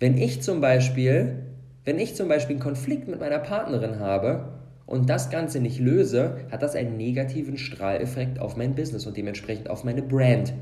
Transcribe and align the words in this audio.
Wenn 0.00 0.16
ich 0.16 0.40
zum 0.40 0.62
Beispiel, 0.62 1.36
wenn 1.84 1.98
ich 1.98 2.16
zum 2.16 2.26
Beispiel 2.26 2.56
einen 2.56 2.62
Konflikt 2.62 3.06
mit 3.06 3.20
meiner 3.20 3.38
Partnerin 3.38 4.00
habe 4.00 4.46
und 4.86 5.10
das 5.10 5.28
Ganze 5.28 5.60
nicht 5.60 5.78
löse, 5.78 6.38
hat 6.50 6.62
das 6.62 6.74
einen 6.74 6.96
negativen 6.96 7.58
Strahleffekt 7.58 8.40
auf 8.40 8.56
mein 8.56 8.74
Business 8.74 9.06
und 9.06 9.18
dementsprechend 9.18 9.68
auf 9.68 9.84
meine 9.84 10.00
Brand. 10.00 10.54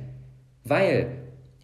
Weil 0.64 1.06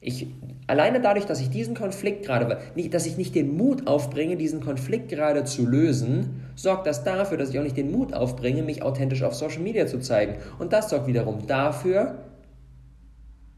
ich 0.00 0.28
alleine 0.68 1.00
dadurch, 1.00 1.26
dass 1.26 1.40
ich 1.40 1.50
diesen 1.50 1.74
Konflikt 1.74 2.24
gerade, 2.24 2.58
dass 2.90 3.06
ich 3.06 3.16
nicht 3.16 3.34
den 3.34 3.56
Mut 3.56 3.88
aufbringe, 3.88 4.36
diesen 4.36 4.60
Konflikt 4.60 5.08
gerade 5.08 5.42
zu 5.42 5.66
lösen, 5.66 6.42
sorgt 6.54 6.86
das 6.86 7.02
dafür, 7.02 7.38
dass 7.38 7.50
ich 7.50 7.58
auch 7.58 7.64
nicht 7.64 7.76
den 7.76 7.90
Mut 7.90 8.14
aufbringe, 8.14 8.62
mich 8.62 8.82
authentisch 8.82 9.24
auf 9.24 9.34
Social 9.34 9.62
Media 9.62 9.88
zu 9.88 9.98
zeigen. 9.98 10.36
Und 10.60 10.72
das 10.72 10.90
sorgt 10.90 11.08
wiederum 11.08 11.48
dafür, 11.48 12.18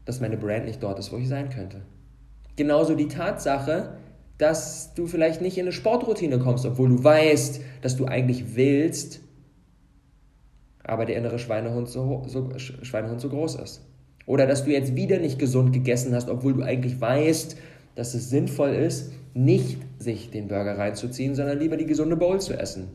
dass 0.05 0.21
meine 0.21 0.37
Brand 0.37 0.65
nicht 0.65 0.81
dort 0.81 0.97
ist, 0.97 1.11
wo 1.11 1.17
ich 1.17 1.27
sein 1.27 1.49
könnte. 1.49 1.81
Genauso 2.55 2.95
die 2.95 3.07
Tatsache, 3.07 3.97
dass 4.37 4.93
du 4.93 5.07
vielleicht 5.07 5.41
nicht 5.41 5.57
in 5.57 5.63
eine 5.63 5.71
Sportroutine 5.71 6.39
kommst, 6.39 6.65
obwohl 6.65 6.89
du 6.89 7.03
weißt, 7.03 7.61
dass 7.81 7.95
du 7.95 8.05
eigentlich 8.05 8.55
willst, 8.55 9.21
aber 10.83 11.05
der 11.05 11.17
innere 11.17 11.39
Schweinehund 11.39 11.89
so, 11.89 12.23
so, 12.27 12.49
Schweinehund 12.57 13.19
so 13.19 13.29
groß 13.29 13.55
ist. 13.55 13.85
Oder 14.25 14.45
dass 14.45 14.65
du 14.65 14.71
jetzt 14.71 14.95
wieder 14.95 15.19
nicht 15.19 15.39
gesund 15.39 15.73
gegessen 15.73 16.13
hast, 16.13 16.29
obwohl 16.29 16.53
du 16.53 16.61
eigentlich 16.61 16.99
weißt, 16.99 17.57
dass 17.95 18.13
es 18.13 18.29
sinnvoll 18.29 18.69
ist, 18.69 19.11
nicht 19.33 19.79
sich 19.99 20.29
den 20.29 20.47
Burger 20.47 20.77
reinzuziehen, 20.77 21.35
sondern 21.35 21.59
lieber 21.59 21.77
die 21.77 21.85
gesunde 21.85 22.15
Bowl 22.15 22.39
zu 22.39 22.53
essen. 22.53 22.89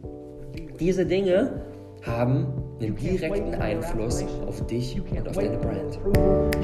Diese 0.78 1.06
Dinge 1.06 1.62
haben 2.02 2.61
einen 2.80 2.96
direkten 2.96 3.54
Einfluss 3.54 4.24
auf 4.46 4.64
dich 4.66 5.00
und 5.00 5.28
auf 5.28 5.36
deine 5.36 5.56
Brand. 5.58 5.98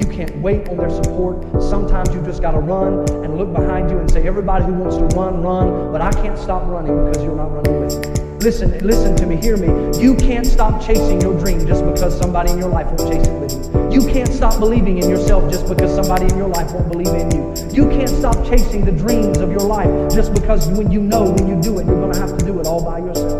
You 0.01 0.07
can't 0.09 0.41
wait 0.41 0.69
on 0.69 0.77
their 0.77 0.89
support. 0.89 1.45
Sometimes 1.61 2.13
you 2.13 2.21
just 2.21 2.41
gotta 2.41 2.59
run 2.59 3.05
and 3.23 3.37
look 3.37 3.53
behind 3.53 3.89
you 3.89 3.97
and 3.99 4.09
say, 4.11 4.27
everybody 4.27 4.65
who 4.65 4.73
wants 4.73 4.97
to 4.97 5.05
run, 5.17 5.41
run, 5.41 5.91
but 5.91 6.01
I 6.01 6.11
can't 6.21 6.37
stop 6.37 6.67
running 6.67 7.05
because 7.05 7.23
you're 7.23 7.35
not 7.35 7.53
running 7.53 7.85
with 7.85 7.95
me. 7.95 8.29
Listen, 8.41 8.71
listen 8.79 9.15
to 9.17 9.25
me, 9.25 9.35
hear 9.35 9.57
me. 9.57 9.67
You 10.01 10.15
can't 10.15 10.45
stop 10.45 10.81
chasing 10.81 11.19
your 11.21 11.37
dream 11.39 11.67
just 11.67 11.85
because 11.85 12.17
somebody 12.17 12.51
in 12.51 12.57
your 12.57 12.69
life 12.69 12.87
won't 12.87 13.11
chase 13.11 13.27
it 13.27 13.33
with 13.33 13.51
you. 13.53 14.01
You 14.01 14.07
can't 14.07 14.31
stop 14.31 14.59
believing 14.59 14.97
in 14.97 15.09
yourself 15.09 15.51
just 15.51 15.67
because 15.67 15.93
somebody 15.93 16.25
in 16.31 16.37
your 16.37 16.47
life 16.47 16.71
won't 16.71 16.89
believe 16.89 17.13
in 17.13 17.31
you. 17.31 17.53
You 17.71 17.89
can't 17.89 18.09
stop 18.09 18.35
chasing 18.45 18.85
the 18.85 18.93
dreams 18.93 19.39
of 19.39 19.51
your 19.51 19.59
life 19.59 20.13
just 20.13 20.33
because 20.33 20.67
when 20.69 20.89
you 20.89 21.01
know 21.01 21.29
when 21.29 21.47
you 21.47 21.61
do 21.61 21.79
it, 21.79 21.85
you're 21.85 21.99
going 21.99 22.13
to 22.13 22.19
have 22.19 22.37
to 22.37 22.45
do 22.45 22.59
it 22.59 22.67
all 22.67 22.83
by 22.83 22.99
yourself. 22.99 23.38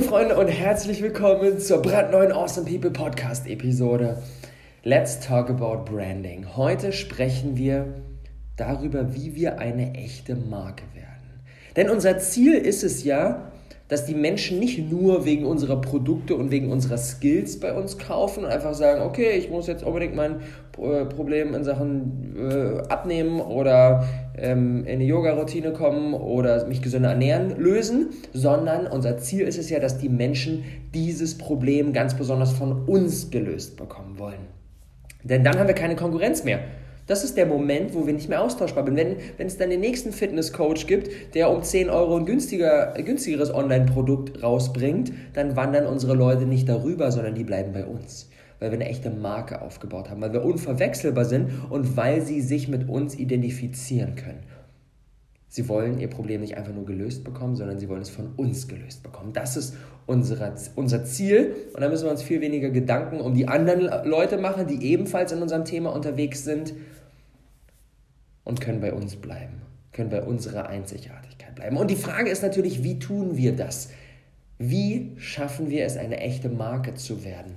Liebe 0.00 0.12
Freunde, 0.12 0.38
und 0.38 0.48
herzlich 0.48 1.02
willkommen 1.02 1.58
zur 1.58 1.82
brandneuen 1.82 2.32
Awesome 2.32 2.66
People 2.66 2.90
Podcast 2.90 3.46
Episode. 3.46 4.22
Let's 4.82 5.20
talk 5.20 5.50
about 5.50 5.84
branding. 5.84 6.56
Heute 6.56 6.90
sprechen 6.90 7.58
wir 7.58 8.00
darüber, 8.56 9.14
wie 9.14 9.34
wir 9.34 9.58
eine 9.58 9.92
echte 9.94 10.36
Marke 10.36 10.84
werden. 10.94 11.42
Denn 11.76 11.90
unser 11.90 12.18
Ziel 12.18 12.54
ist 12.54 12.82
es 12.82 13.04
ja, 13.04 13.49
dass 13.90 14.06
die 14.06 14.14
Menschen 14.14 14.60
nicht 14.60 14.90
nur 14.90 15.24
wegen 15.24 15.44
unserer 15.44 15.80
Produkte 15.80 16.36
und 16.36 16.52
wegen 16.52 16.70
unserer 16.70 16.96
Skills 16.96 17.58
bei 17.58 17.74
uns 17.74 17.98
kaufen 17.98 18.44
und 18.44 18.50
einfach 18.50 18.72
sagen, 18.72 19.02
okay, 19.02 19.32
ich 19.32 19.50
muss 19.50 19.66
jetzt 19.66 19.82
unbedingt 19.82 20.14
mein 20.14 20.36
äh, 20.78 21.04
Problem 21.06 21.54
in 21.54 21.64
Sachen 21.64 22.36
äh, 22.38 22.88
Abnehmen 22.88 23.40
oder 23.40 24.08
ähm, 24.38 24.84
in 24.86 24.94
eine 24.94 25.04
Yoga-Routine 25.04 25.72
kommen 25.72 26.14
oder 26.14 26.64
mich 26.66 26.82
gesünder 26.82 27.10
ernähren 27.10 27.58
lösen, 27.58 28.10
sondern 28.32 28.86
unser 28.86 29.18
Ziel 29.18 29.40
ist 29.40 29.58
es 29.58 29.68
ja, 29.70 29.80
dass 29.80 29.98
die 29.98 30.08
Menschen 30.08 30.64
dieses 30.94 31.36
Problem 31.36 31.92
ganz 31.92 32.14
besonders 32.14 32.52
von 32.52 32.84
uns 32.86 33.30
gelöst 33.30 33.76
bekommen 33.76 34.20
wollen. 34.20 34.46
Denn 35.24 35.42
dann 35.42 35.58
haben 35.58 35.66
wir 35.66 35.74
keine 35.74 35.96
Konkurrenz 35.96 36.44
mehr. 36.44 36.60
Das 37.10 37.24
ist 37.24 37.36
der 37.36 37.46
Moment, 37.46 37.92
wo 37.92 38.06
wir 38.06 38.12
nicht 38.12 38.28
mehr 38.28 38.40
austauschbar 38.40 38.86
sind. 38.86 38.94
Wenn, 38.94 39.16
wenn 39.36 39.48
es 39.48 39.58
dann 39.58 39.70
den 39.70 39.80
nächsten 39.80 40.12
Fitness-Coach 40.12 40.86
gibt, 40.86 41.34
der 41.34 41.50
um 41.50 41.60
10 41.60 41.90
Euro 41.90 42.16
ein 42.16 42.24
günstiger, 42.24 42.94
günstigeres 43.04 43.52
Online-Produkt 43.52 44.44
rausbringt, 44.44 45.10
dann 45.32 45.56
wandern 45.56 45.86
unsere 45.86 46.14
Leute 46.14 46.46
nicht 46.46 46.68
darüber, 46.68 47.10
sondern 47.10 47.34
die 47.34 47.42
bleiben 47.42 47.72
bei 47.72 47.84
uns. 47.84 48.30
Weil 48.60 48.70
wir 48.70 48.78
eine 48.78 48.88
echte 48.88 49.10
Marke 49.10 49.60
aufgebaut 49.60 50.08
haben, 50.08 50.20
weil 50.20 50.32
wir 50.32 50.44
unverwechselbar 50.44 51.24
sind 51.24 51.50
und 51.68 51.96
weil 51.96 52.20
sie 52.20 52.40
sich 52.40 52.68
mit 52.68 52.88
uns 52.88 53.16
identifizieren 53.16 54.14
können. 54.14 54.44
Sie 55.48 55.68
wollen 55.68 55.98
ihr 55.98 56.08
Problem 56.08 56.42
nicht 56.42 56.56
einfach 56.56 56.72
nur 56.72 56.86
gelöst 56.86 57.24
bekommen, 57.24 57.56
sondern 57.56 57.80
sie 57.80 57.88
wollen 57.88 58.02
es 58.02 58.10
von 58.10 58.34
uns 58.36 58.68
gelöst 58.68 59.02
bekommen. 59.02 59.32
Das 59.32 59.56
ist 59.56 59.74
unsere, 60.06 60.54
unser 60.76 61.04
Ziel. 61.04 61.56
Und 61.74 61.80
da 61.80 61.88
müssen 61.88 62.04
wir 62.04 62.12
uns 62.12 62.22
viel 62.22 62.40
weniger 62.40 62.70
Gedanken 62.70 63.20
um 63.20 63.34
die 63.34 63.48
anderen 63.48 64.08
Leute 64.08 64.38
machen, 64.38 64.68
die 64.68 64.86
ebenfalls 64.86 65.32
in 65.32 65.42
unserem 65.42 65.64
Thema 65.64 65.92
unterwegs 65.92 66.44
sind, 66.44 66.72
und 68.44 68.60
können 68.60 68.80
bei 68.80 68.92
uns 68.92 69.16
bleiben, 69.16 69.62
können 69.92 70.10
bei 70.10 70.22
unserer 70.22 70.68
Einzigartigkeit 70.68 71.54
bleiben. 71.54 71.76
Und 71.76 71.90
die 71.90 71.96
Frage 71.96 72.30
ist 72.30 72.42
natürlich, 72.42 72.82
wie 72.82 72.98
tun 72.98 73.36
wir 73.36 73.54
das? 73.54 73.90
Wie 74.58 75.12
schaffen 75.16 75.70
wir 75.70 75.84
es, 75.84 75.96
eine 75.96 76.18
echte 76.18 76.48
Marke 76.48 76.94
zu 76.94 77.24
werden? 77.24 77.56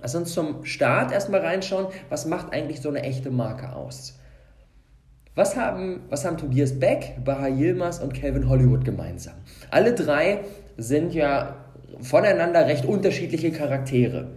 Lass 0.00 0.14
uns 0.14 0.32
zum 0.32 0.64
Start 0.64 1.12
erstmal 1.12 1.40
reinschauen, 1.40 1.86
was 2.10 2.26
macht 2.26 2.52
eigentlich 2.52 2.80
so 2.80 2.88
eine 2.88 3.02
echte 3.02 3.30
Marke 3.30 3.74
aus? 3.74 4.18
Was 5.34 5.56
haben, 5.56 6.00
was 6.08 6.24
haben 6.24 6.38
Tobias 6.38 6.78
Beck, 6.78 7.16
Baha 7.24 7.48
Yilmaz 7.48 7.98
und 7.98 8.14
Calvin 8.14 8.48
Hollywood 8.48 8.84
gemeinsam? 8.84 9.34
Alle 9.70 9.94
drei 9.94 10.40
sind 10.76 11.12
ja 11.12 11.56
voneinander 12.00 12.66
recht 12.66 12.86
unterschiedliche 12.86 13.52
Charaktere. 13.52 14.28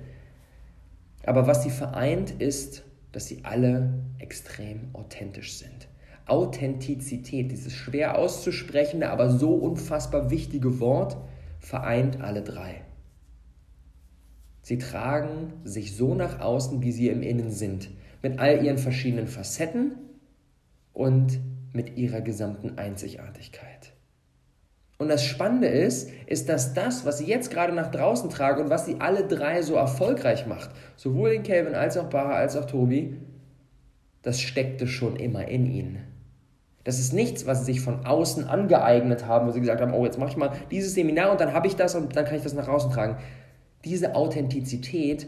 Aber 1.25 1.47
was 1.47 1.63
sie 1.63 1.69
vereint, 1.69 2.31
ist 2.41 2.84
dass 3.11 3.27
sie 3.27 3.39
alle 3.43 3.93
extrem 4.19 4.89
authentisch 4.93 5.57
sind. 5.57 5.87
Authentizität, 6.25 7.51
dieses 7.51 7.73
schwer 7.73 8.17
auszusprechende, 8.17 9.09
aber 9.09 9.31
so 9.31 9.53
unfassbar 9.55 10.29
wichtige 10.29 10.79
Wort, 10.79 11.17
vereint 11.59 12.21
alle 12.21 12.43
drei. 12.43 12.81
Sie 14.61 14.77
tragen 14.77 15.53
sich 15.63 15.95
so 15.95 16.13
nach 16.13 16.39
außen, 16.39 16.83
wie 16.83 16.91
sie 16.91 17.09
im 17.09 17.23
Innen 17.23 17.49
sind, 17.49 17.89
mit 18.21 18.39
all 18.39 18.63
ihren 18.63 18.77
verschiedenen 18.77 19.27
Facetten 19.27 19.93
und 20.93 21.39
mit 21.73 21.97
ihrer 21.97 22.21
gesamten 22.21 22.77
Einzigartigkeit. 22.77 23.93
Und 24.99 25.07
das 25.07 25.23
Spannende 25.23 25.69
ist, 25.69 26.09
ist, 26.27 26.49
dass 26.49 26.73
das, 26.73 27.05
was 27.05 27.19
sie 27.19 27.25
jetzt 27.25 27.51
gerade 27.51 27.73
nach 27.73 27.89
draußen 27.89 28.29
tragen 28.29 28.63
und 28.63 28.69
was 28.69 28.85
sie 28.85 28.97
alle 28.99 29.25
drei 29.25 29.61
so 29.61 29.75
erfolgreich 29.75 30.45
macht, 30.45 30.71
sowohl 30.97 31.31
den 31.31 31.43
Calvin 31.43 31.73
als 31.73 31.97
auch 31.97 32.09
Baha 32.09 32.33
als 32.33 32.57
auch 32.57 32.65
Tobi, 32.65 33.15
das 34.23 34.41
steckte 34.41 34.88
schon 34.88 35.15
immer 35.15 35.47
in 35.47 35.65
ihnen. 35.65 35.99
Das 36.83 36.99
ist 36.99 37.13
nichts, 37.13 37.45
was 37.45 37.59
sie 37.59 37.73
sich 37.73 37.81
von 37.81 38.05
außen 38.05 38.43
angeeignet 38.43 39.25
haben, 39.25 39.47
wo 39.47 39.51
sie 39.51 39.61
gesagt 39.61 39.79
haben, 39.79 39.93
oh, 39.93 40.03
jetzt 40.03 40.19
mache 40.19 40.31
ich 40.31 40.38
mal 40.38 40.51
dieses 40.69 40.95
Seminar 40.95 41.31
und 41.31 41.39
dann 41.39 41.53
habe 41.53 41.67
ich 41.67 41.77
das 41.77 41.95
und 41.95 42.13
dann 42.17 42.25
kann 42.25 42.35
ich 42.35 42.43
das 42.43 42.53
nach 42.53 42.67
außen 42.67 42.91
tragen. 42.91 43.17
Diese 43.85 44.15
Authentizität, 44.15 45.27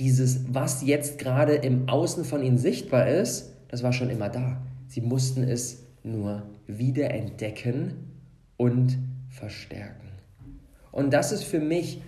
dieses, 0.00 0.52
was 0.52 0.82
jetzt 0.82 1.18
gerade 1.18 1.54
im 1.54 1.88
Außen 1.88 2.24
von 2.24 2.42
ihnen 2.42 2.58
sichtbar 2.58 3.06
ist, 3.06 3.52
das 3.68 3.84
war 3.84 3.92
schon 3.92 4.10
immer 4.10 4.28
da. 4.28 4.60
Sie 4.88 5.00
mussten 5.00 5.44
es 5.44 5.86
nur 6.02 6.42
wiederentdecken 6.66 7.94
und 8.56 8.98
verstärken. 9.28 10.08
Und 10.92 11.12
das 11.12 11.32
ist 11.32 11.44
für 11.44 11.60
mich 11.60 12.02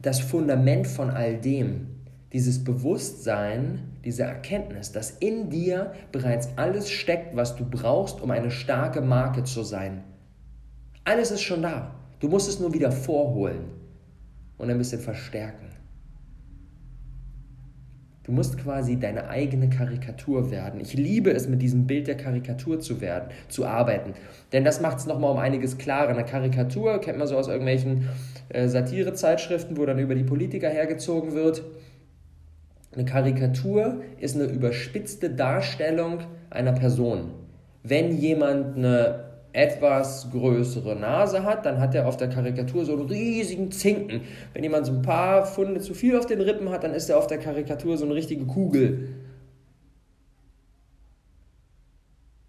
das 0.00 0.20
Fundament 0.20 0.86
von 0.86 1.10
all 1.10 1.38
dem. 1.38 1.88
Dieses 2.32 2.64
Bewusstsein, 2.64 3.92
diese 4.04 4.22
Erkenntnis, 4.24 4.90
dass 4.92 5.10
in 5.10 5.50
dir 5.50 5.92
bereits 6.12 6.48
alles 6.56 6.90
steckt, 6.90 7.36
was 7.36 7.56
du 7.56 7.64
brauchst, 7.64 8.20
um 8.20 8.30
eine 8.30 8.50
starke 8.50 9.00
Marke 9.00 9.44
zu 9.44 9.62
sein. 9.62 10.02
Alles 11.04 11.30
ist 11.30 11.42
schon 11.42 11.62
da. 11.62 11.94
Du 12.20 12.28
musst 12.28 12.48
es 12.48 12.58
nur 12.58 12.72
wieder 12.72 12.92
vorholen 12.92 13.64
und 14.56 14.70
ein 14.70 14.78
bisschen 14.78 15.00
verstärken. 15.00 15.66
Du 18.24 18.30
musst 18.30 18.56
quasi 18.56 18.98
deine 18.98 19.28
eigene 19.28 19.68
Karikatur 19.68 20.52
werden. 20.52 20.80
Ich 20.80 20.94
liebe 20.94 21.32
es, 21.32 21.48
mit 21.48 21.60
diesem 21.60 21.88
Bild 21.88 22.06
der 22.06 22.16
Karikatur 22.16 22.78
zu 22.78 23.00
werden, 23.00 23.30
zu 23.48 23.66
arbeiten. 23.66 24.14
Denn 24.52 24.64
das 24.64 24.80
macht 24.80 24.98
es 24.98 25.06
nochmal 25.06 25.32
um 25.32 25.38
einiges 25.38 25.76
klarer. 25.76 26.10
Eine 26.10 26.24
Karikatur 26.24 27.00
kennt 27.00 27.18
man 27.18 27.26
so 27.26 27.36
aus 27.36 27.48
irgendwelchen 27.48 28.08
äh, 28.50 28.68
Satirezeitschriften, 28.68 29.76
wo 29.76 29.86
dann 29.86 29.98
über 29.98 30.14
die 30.14 30.22
Politiker 30.22 30.68
hergezogen 30.68 31.32
wird. 31.32 31.64
Eine 32.94 33.06
Karikatur 33.06 34.02
ist 34.18 34.36
eine 34.36 34.44
überspitzte 34.44 35.30
Darstellung 35.30 36.18
einer 36.50 36.72
Person. 36.72 37.32
Wenn 37.82 38.16
jemand 38.16 38.76
eine 38.76 39.31
etwas 39.52 40.30
größere 40.30 40.96
Nase 40.96 41.44
hat, 41.44 41.66
dann 41.66 41.78
hat 41.80 41.94
er 41.94 42.06
auf 42.08 42.16
der 42.16 42.28
Karikatur 42.28 42.84
so 42.84 42.92
einen 42.94 43.08
riesigen 43.08 43.70
Zinken. 43.70 44.22
Wenn 44.54 44.62
jemand 44.62 44.86
so 44.86 44.92
ein 44.92 45.02
paar 45.02 45.44
Funde 45.46 45.80
zu 45.80 45.94
viel 45.94 46.16
auf 46.16 46.26
den 46.26 46.40
Rippen 46.40 46.70
hat, 46.70 46.84
dann 46.84 46.94
ist 46.94 47.10
er 47.10 47.18
auf 47.18 47.26
der 47.26 47.38
Karikatur 47.38 47.96
so 47.98 48.04
eine 48.04 48.14
richtige 48.14 48.46
Kugel. 48.46 49.08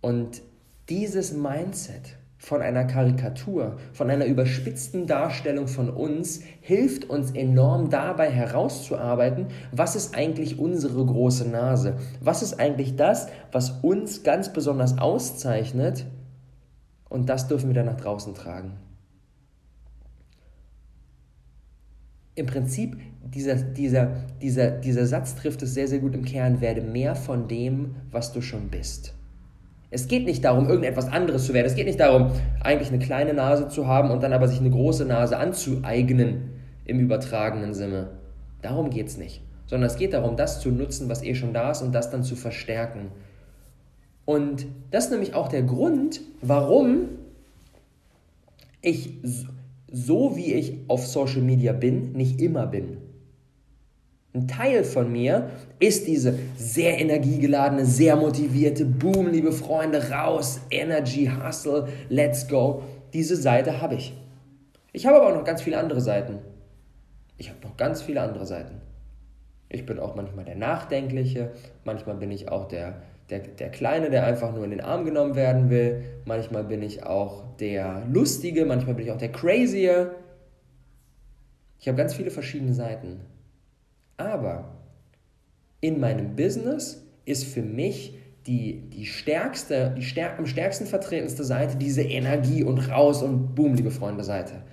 Und 0.01 0.41
Dieses 0.89 1.31
Mindset 1.31 2.17
von 2.37 2.61
einer 2.61 2.83
Karikatur, 2.83 3.77
von 3.93 4.09
einer 4.09 4.25
überspitzten 4.25 5.07
Darstellung 5.07 5.69
von 5.69 5.89
uns, 5.89 6.41
hilft 6.59 7.09
uns 7.09 7.31
enorm 7.31 7.89
dabei 7.89 8.29
herauszuarbeiten, 8.29 9.47
was 9.71 9.95
ist 9.95 10.13
eigentlich 10.13 10.59
unsere 10.59 11.05
große 11.05 11.47
Nase? 11.47 11.95
Was 12.19 12.43
ist 12.43 12.59
eigentlich 12.59 12.97
das, 12.97 13.27
was 13.53 13.79
uns 13.81 14.23
ganz 14.23 14.51
besonders 14.51 14.97
auszeichnet? 14.97 16.05
Und 17.13 17.29
das 17.29 17.47
dürfen 17.47 17.69
wir 17.69 17.75
dann 17.75 17.85
nach 17.85 18.01
draußen 18.01 18.33
tragen. 18.33 18.71
Im 22.33 22.47
Prinzip, 22.47 22.97
dieser, 23.23 23.53
dieser, 23.53 24.07
dieser, 24.41 24.71
dieser 24.71 25.05
Satz 25.05 25.35
trifft 25.35 25.61
es 25.61 25.75
sehr, 25.75 25.87
sehr 25.87 25.99
gut 25.99 26.15
im 26.15 26.25
Kern, 26.25 26.59
werde 26.59 26.81
mehr 26.81 27.13
von 27.13 27.47
dem, 27.47 27.97
was 28.09 28.33
du 28.33 28.41
schon 28.41 28.69
bist. 28.69 29.13
Es 29.91 30.07
geht 30.07 30.25
nicht 30.25 30.43
darum, 30.43 30.67
irgendetwas 30.67 31.07
anderes 31.07 31.45
zu 31.45 31.53
werden. 31.53 31.67
Es 31.67 31.75
geht 31.75 31.85
nicht 31.85 31.99
darum, 31.99 32.31
eigentlich 32.61 32.89
eine 32.89 32.97
kleine 32.97 33.35
Nase 33.35 33.67
zu 33.67 33.85
haben 33.85 34.09
und 34.09 34.23
dann 34.23 34.33
aber 34.33 34.47
sich 34.47 34.59
eine 34.59 34.71
große 34.71 35.05
Nase 35.05 35.37
anzueignen 35.37 36.49
im 36.85 36.99
übertragenen 36.99 37.75
Sinne. 37.75 38.07
Darum 38.63 38.89
geht 38.89 39.09
es 39.09 39.17
nicht. 39.17 39.43
Sondern 39.67 39.87
es 39.87 39.97
geht 39.97 40.13
darum, 40.13 40.35
das 40.35 40.61
zu 40.61 40.71
nutzen, 40.71 41.09
was 41.09 41.21
eh 41.21 41.35
schon 41.35 41.53
da 41.53 41.69
ist 41.69 41.83
und 41.83 41.93
das 41.93 42.09
dann 42.09 42.23
zu 42.23 42.35
verstärken. 42.35 43.11
Und 44.25 44.65
das 44.91 45.05
ist 45.05 45.11
nämlich 45.11 45.33
auch 45.33 45.47
der 45.47 45.63
Grund, 45.63 46.21
warum 46.41 47.09
ich 48.81 49.17
so, 49.91 50.35
wie 50.35 50.53
ich 50.53 50.77
auf 50.87 51.05
Social 51.05 51.41
Media 51.41 51.73
bin, 51.73 52.13
nicht 52.13 52.41
immer 52.41 52.67
bin. 52.67 52.97
Ein 54.35 54.47
Teil 54.47 54.83
von 54.83 55.11
mir 55.11 55.51
ist 55.79 56.07
diese 56.07 56.39
sehr 56.57 56.99
energiegeladene, 56.99 57.85
sehr 57.85 58.15
motivierte, 58.15 58.83
boom, 58.85 59.27
liebe 59.27 59.51
Freunde, 59.51 60.09
raus, 60.09 60.59
Energy, 60.71 61.29
Hustle, 61.29 61.87
let's 62.09 62.47
go. 62.47 62.81
Diese 63.13 63.35
Seite 63.35 63.79
habe 63.79 63.95
ich. 63.95 64.17
Ich 64.91 65.05
habe 65.05 65.17
aber 65.17 65.29
auch 65.29 65.35
noch 65.35 65.43
ganz 65.43 65.61
viele 65.61 65.77
andere 65.77 66.01
Seiten. 66.01 66.39
Ich 67.37 67.49
habe 67.49 67.59
noch 67.61 67.77
ganz 67.77 68.01
viele 68.01 68.21
andere 68.21 68.47
Seiten. 68.47 68.81
Ich 69.69 69.85
bin 69.85 69.99
auch 69.99 70.15
manchmal 70.15 70.45
der 70.45 70.55
Nachdenkliche, 70.55 71.51
manchmal 71.83 72.15
bin 72.15 72.31
ich 72.31 72.49
auch 72.49 72.67
der, 72.67 73.01
der, 73.29 73.39
der 73.39 73.69
Kleine, 73.69 74.09
der 74.09 74.25
einfach 74.25 74.53
nur 74.53 74.63
in 74.63 74.71
den 74.71 74.81
Arm 74.81 75.05
genommen 75.05 75.35
werden 75.35 75.69
will, 75.69 76.03
manchmal 76.25 76.63
bin 76.63 76.81
ich 76.81 77.03
auch 77.03 77.43
der 77.57 78.03
Lustige, 78.11 78.65
manchmal 78.65 78.95
bin 78.95 79.05
ich 79.05 79.11
auch 79.11 79.17
der 79.17 79.31
Crazier. 79.31 80.15
Ich 81.79 81.87
habe 81.87 81.97
ganz 81.97 82.13
viele 82.13 82.31
verschiedene 82.31 82.73
Seiten. 82.73 83.21
Aber 84.17 84.75
in 85.81 85.99
meinem 85.99 86.35
Business 86.35 87.05
ist 87.25 87.45
für 87.45 87.61
mich 87.61 88.17
die, 88.47 88.89
die 88.89 89.05
stärkste, 89.05 89.93
die 89.97 90.03
stärk, 90.03 90.37
am 90.37 90.45
stärksten 90.45 90.85
vertretendste 90.85 91.43
Seite 91.43 91.77
diese 91.77 92.03
Energie 92.03 92.63
und 92.63 92.89
raus 92.89 93.21
und 93.23 93.55
boom, 93.55 93.75
liebe 93.75 93.91
Freunde, 93.91 94.23
Seite. 94.23 94.63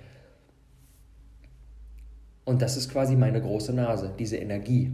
Und 2.43 2.61
das 2.61 2.75
ist 2.75 2.89
quasi 2.89 3.15
meine 3.15 3.41
große 3.41 3.73
Nase, 3.73 4.13
diese 4.17 4.37
Energie. 4.37 4.91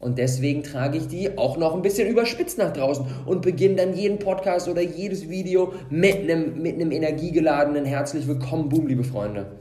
Und 0.00 0.16
deswegen 0.16 0.62
trage 0.62 0.96
ich 0.96 1.08
die 1.08 1.36
auch 1.36 1.58
noch 1.58 1.74
ein 1.74 1.82
bisschen 1.82 2.08
überspitzt 2.08 2.56
nach 2.56 2.72
draußen 2.72 3.04
und 3.26 3.42
beginne 3.42 3.76
dann 3.76 3.94
jeden 3.94 4.18
Podcast 4.18 4.66
oder 4.66 4.80
jedes 4.80 5.28
Video 5.28 5.74
mit 5.90 6.16
einem, 6.16 6.60
mit 6.62 6.76
einem 6.76 6.90
energiegeladenen 6.90 7.84
Herzlich 7.84 8.26
Willkommen, 8.26 8.70
boom, 8.70 8.86
liebe 8.86 9.04
Freunde. 9.04 9.52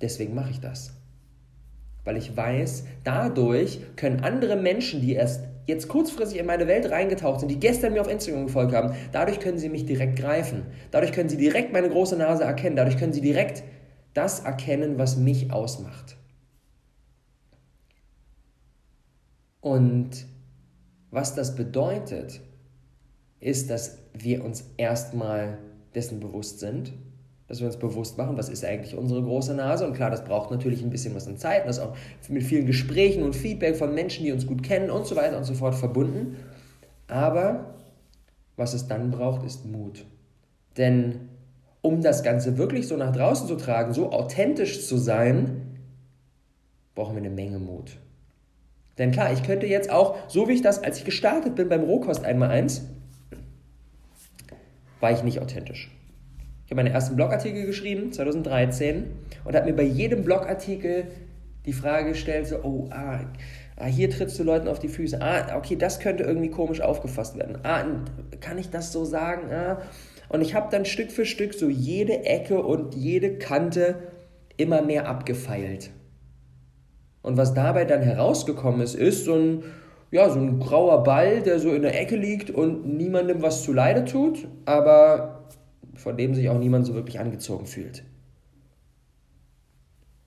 Deswegen 0.00 0.34
mache 0.34 0.52
ich 0.52 0.60
das. 0.60 0.94
Weil 2.02 2.16
ich 2.16 2.34
weiß, 2.34 2.84
dadurch 3.04 3.80
können 3.94 4.20
andere 4.20 4.56
Menschen, 4.56 5.02
die 5.02 5.12
erst 5.12 5.44
jetzt 5.66 5.86
kurzfristig 5.86 6.40
in 6.40 6.46
meine 6.46 6.66
Welt 6.66 6.90
reingetaucht 6.90 7.40
sind, 7.40 7.50
die 7.50 7.60
gestern 7.60 7.92
mir 7.92 8.00
auf 8.00 8.10
Instagram 8.10 8.46
gefolgt 8.46 8.72
haben, 8.72 8.94
dadurch 9.12 9.38
können 9.38 9.58
sie 9.58 9.68
mich 9.68 9.84
direkt 9.84 10.18
greifen. 10.18 10.62
Dadurch 10.90 11.12
können 11.12 11.28
sie 11.28 11.36
direkt 11.36 11.74
meine 11.74 11.90
große 11.90 12.16
Nase 12.16 12.44
erkennen. 12.44 12.74
Dadurch 12.74 12.96
können 12.96 13.12
sie 13.12 13.20
direkt 13.20 13.62
das 14.14 14.40
erkennen, 14.40 14.98
was 14.98 15.18
mich 15.18 15.52
ausmacht. 15.52 16.16
Und 19.62 20.26
was 21.10 21.34
das 21.34 21.54
bedeutet, 21.54 22.42
ist, 23.40 23.70
dass 23.70 23.98
wir 24.12 24.44
uns 24.44 24.66
erstmal 24.76 25.56
dessen 25.94 26.20
bewusst 26.20 26.60
sind 26.60 26.92
dass 27.52 27.60
wir 27.60 27.66
uns 27.66 27.76
bewusst 27.76 28.16
machen, 28.16 28.38
was 28.38 28.48
ist 28.48 28.64
eigentlich 28.64 28.96
unsere 28.96 29.22
große 29.22 29.52
Nase. 29.52 29.86
Und 29.86 29.92
klar, 29.92 30.10
das 30.10 30.24
braucht 30.24 30.50
natürlich 30.50 30.82
ein 30.82 30.88
bisschen 30.88 31.14
was 31.14 31.28
an 31.28 31.36
Zeit. 31.36 31.66
Das 31.66 31.76
ist 31.76 31.82
auch 31.82 31.94
mit 32.30 32.44
vielen 32.44 32.64
Gesprächen 32.64 33.22
und 33.22 33.36
Feedback 33.36 33.76
von 33.76 33.94
Menschen, 33.94 34.24
die 34.24 34.32
uns 34.32 34.46
gut 34.46 34.62
kennen 34.62 34.90
und 34.90 35.04
so 35.06 35.16
weiter 35.16 35.36
und 35.36 35.44
so 35.44 35.52
fort 35.52 35.74
verbunden. 35.74 36.36
Aber 37.08 37.74
was 38.56 38.72
es 38.72 38.88
dann 38.88 39.10
braucht, 39.10 39.44
ist 39.44 39.66
Mut. 39.66 40.06
Denn 40.78 41.28
um 41.82 42.00
das 42.00 42.22
Ganze 42.22 42.56
wirklich 42.56 42.88
so 42.88 42.96
nach 42.96 43.14
draußen 43.14 43.46
zu 43.46 43.56
tragen, 43.56 43.92
so 43.92 44.12
authentisch 44.12 44.86
zu 44.86 44.96
sein, 44.96 45.78
brauchen 46.94 47.16
wir 47.16 47.20
eine 47.20 47.28
Menge 47.28 47.58
Mut. 47.58 47.98
Denn 49.02 49.10
klar, 49.10 49.32
ich 49.32 49.42
könnte 49.42 49.66
jetzt 49.66 49.90
auch, 49.90 50.16
so 50.28 50.48
wie 50.48 50.52
ich 50.52 50.62
das, 50.62 50.82
als 50.82 50.96
ich 50.96 51.04
gestartet 51.04 51.56
bin 51.56 51.68
beim 51.68 51.82
Rohkost 51.82 52.24
einmal 52.24 52.50
eins, 52.50 52.86
war 55.00 55.10
ich 55.10 55.22
nicht 55.22 55.40
authentisch 55.40 55.90
habe 56.72 56.82
meinen 56.82 56.94
ersten 56.94 57.16
Blogartikel 57.16 57.66
geschrieben, 57.66 58.12
2013, 58.12 59.04
und 59.44 59.54
habe 59.54 59.66
mir 59.66 59.76
bei 59.76 59.82
jedem 59.82 60.24
Blogartikel 60.24 61.04
die 61.66 61.72
Frage 61.72 62.10
gestellt, 62.10 62.48
so, 62.48 62.56
oh, 62.62 62.88
ah, 62.90 63.20
ah, 63.76 63.86
hier 63.86 64.10
trittst 64.10 64.38
du 64.38 64.42
Leuten 64.42 64.68
auf 64.68 64.78
die 64.78 64.88
Füße, 64.88 65.20
ah, 65.20 65.56
okay, 65.56 65.76
das 65.76 66.00
könnte 66.00 66.24
irgendwie 66.24 66.50
komisch 66.50 66.80
aufgefasst 66.80 67.38
werden, 67.38 67.58
ah, 67.62 67.84
kann 68.40 68.58
ich 68.58 68.70
das 68.70 68.92
so 68.92 69.04
sagen, 69.04 69.52
ah. 69.52 69.82
Und 70.28 70.40
ich 70.40 70.54
habe 70.54 70.68
dann 70.70 70.84
Stück 70.84 71.12
für 71.12 71.26
Stück 71.26 71.52
so 71.52 71.68
jede 71.68 72.24
Ecke 72.24 72.62
und 72.62 72.94
jede 72.94 73.36
Kante 73.36 73.96
immer 74.56 74.80
mehr 74.80 75.06
abgefeilt. 75.06 75.90
Und 77.22 77.36
was 77.36 77.54
dabei 77.54 77.84
dann 77.84 78.02
herausgekommen 78.02 78.80
ist, 78.80 78.94
ist 78.94 79.24
so 79.24 79.34
ein, 79.34 79.62
ja, 80.10 80.28
so 80.28 80.38
ein 80.38 80.58
grauer 80.58 81.04
Ball, 81.04 81.40
der 81.42 81.58
so 81.60 81.72
in 81.72 81.82
der 81.82 81.98
Ecke 81.98 82.16
liegt 82.16 82.50
und 82.50 82.96
niemandem 82.96 83.42
was 83.42 83.62
zu 83.62 83.72
Leide 83.72 84.04
tut, 84.04 84.48
aber 84.64 85.48
von 85.94 86.16
dem 86.16 86.34
sich 86.34 86.48
auch 86.48 86.58
niemand 86.58 86.86
so 86.86 86.94
wirklich 86.94 87.20
angezogen 87.20 87.66
fühlt. 87.66 88.02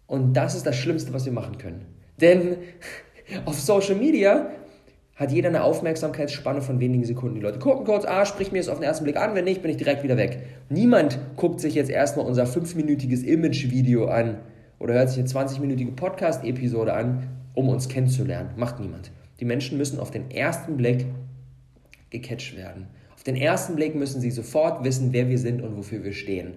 Und 0.08 0.34
das 0.34 0.56
ist 0.56 0.66
das 0.66 0.76
Schlimmste, 0.76 1.14
was 1.14 1.26
wir 1.26 1.34
machen 1.34 1.58
können. 1.58 1.86
Denn 2.22 2.58
auf 3.46 3.60
Social 3.60 3.96
Media 3.96 4.50
hat 5.16 5.32
jeder 5.32 5.50
eine 5.50 5.64
Aufmerksamkeitsspanne 5.64 6.62
von 6.62 6.80
wenigen 6.80 7.06
Sekunden. 7.06 7.36
Die 7.36 7.42
Leute 7.42 7.60
gucken 7.60 7.86
kurz, 7.86 8.06
ah, 8.06 8.26
sprich 8.26 8.52
mir 8.52 8.60
es 8.60 8.68
auf 8.68 8.80
den 8.80 8.84
ersten 8.84 9.06
Blick 9.06 9.18
an, 9.18 9.34
wenn 9.34 9.46
nicht, 9.46 9.62
bin 9.62 9.72
ich 9.72 9.78
direkt 9.78 10.04
wieder 10.04 10.18
weg. 10.18 10.46
Niemand 10.70 11.20
guckt 11.38 11.62
sich 11.62 11.74
jetzt 11.74 11.90
erstmal 11.90 12.26
unser 12.26 12.46
fünfminütiges 12.46 13.24
Image-Video 13.24 14.08
an 14.08 14.40
oder 14.80 14.94
hört 14.94 15.10
sich 15.10 15.20
eine 15.20 15.48
20-minütige 15.48 15.96
Podcast-Episode 15.96 16.94
an, 16.94 17.28
um 17.54 17.70
uns 17.70 17.88
kennenzulernen. 17.90 18.50
Macht 18.56 18.80
niemand. 18.80 19.12
Die 19.40 19.46
Menschen 19.46 19.78
müssen 19.78 20.00
auf 20.00 20.12
den 20.12 20.32
ersten 20.32 20.78
Blick 20.78 21.06
gecatcht 22.10 22.56
werden 22.56 22.88
den 23.26 23.36
ersten 23.36 23.76
Blick 23.76 23.96
müssen 23.96 24.22
sie 24.22 24.32
sofort 24.32 24.84
wissen, 24.84 25.12
wer 25.12 25.30
wir 25.30 25.40
sind 25.40 25.62
und 25.62 25.76
wofür 25.76 26.04
wir 26.04 26.14
stehen. 26.14 26.54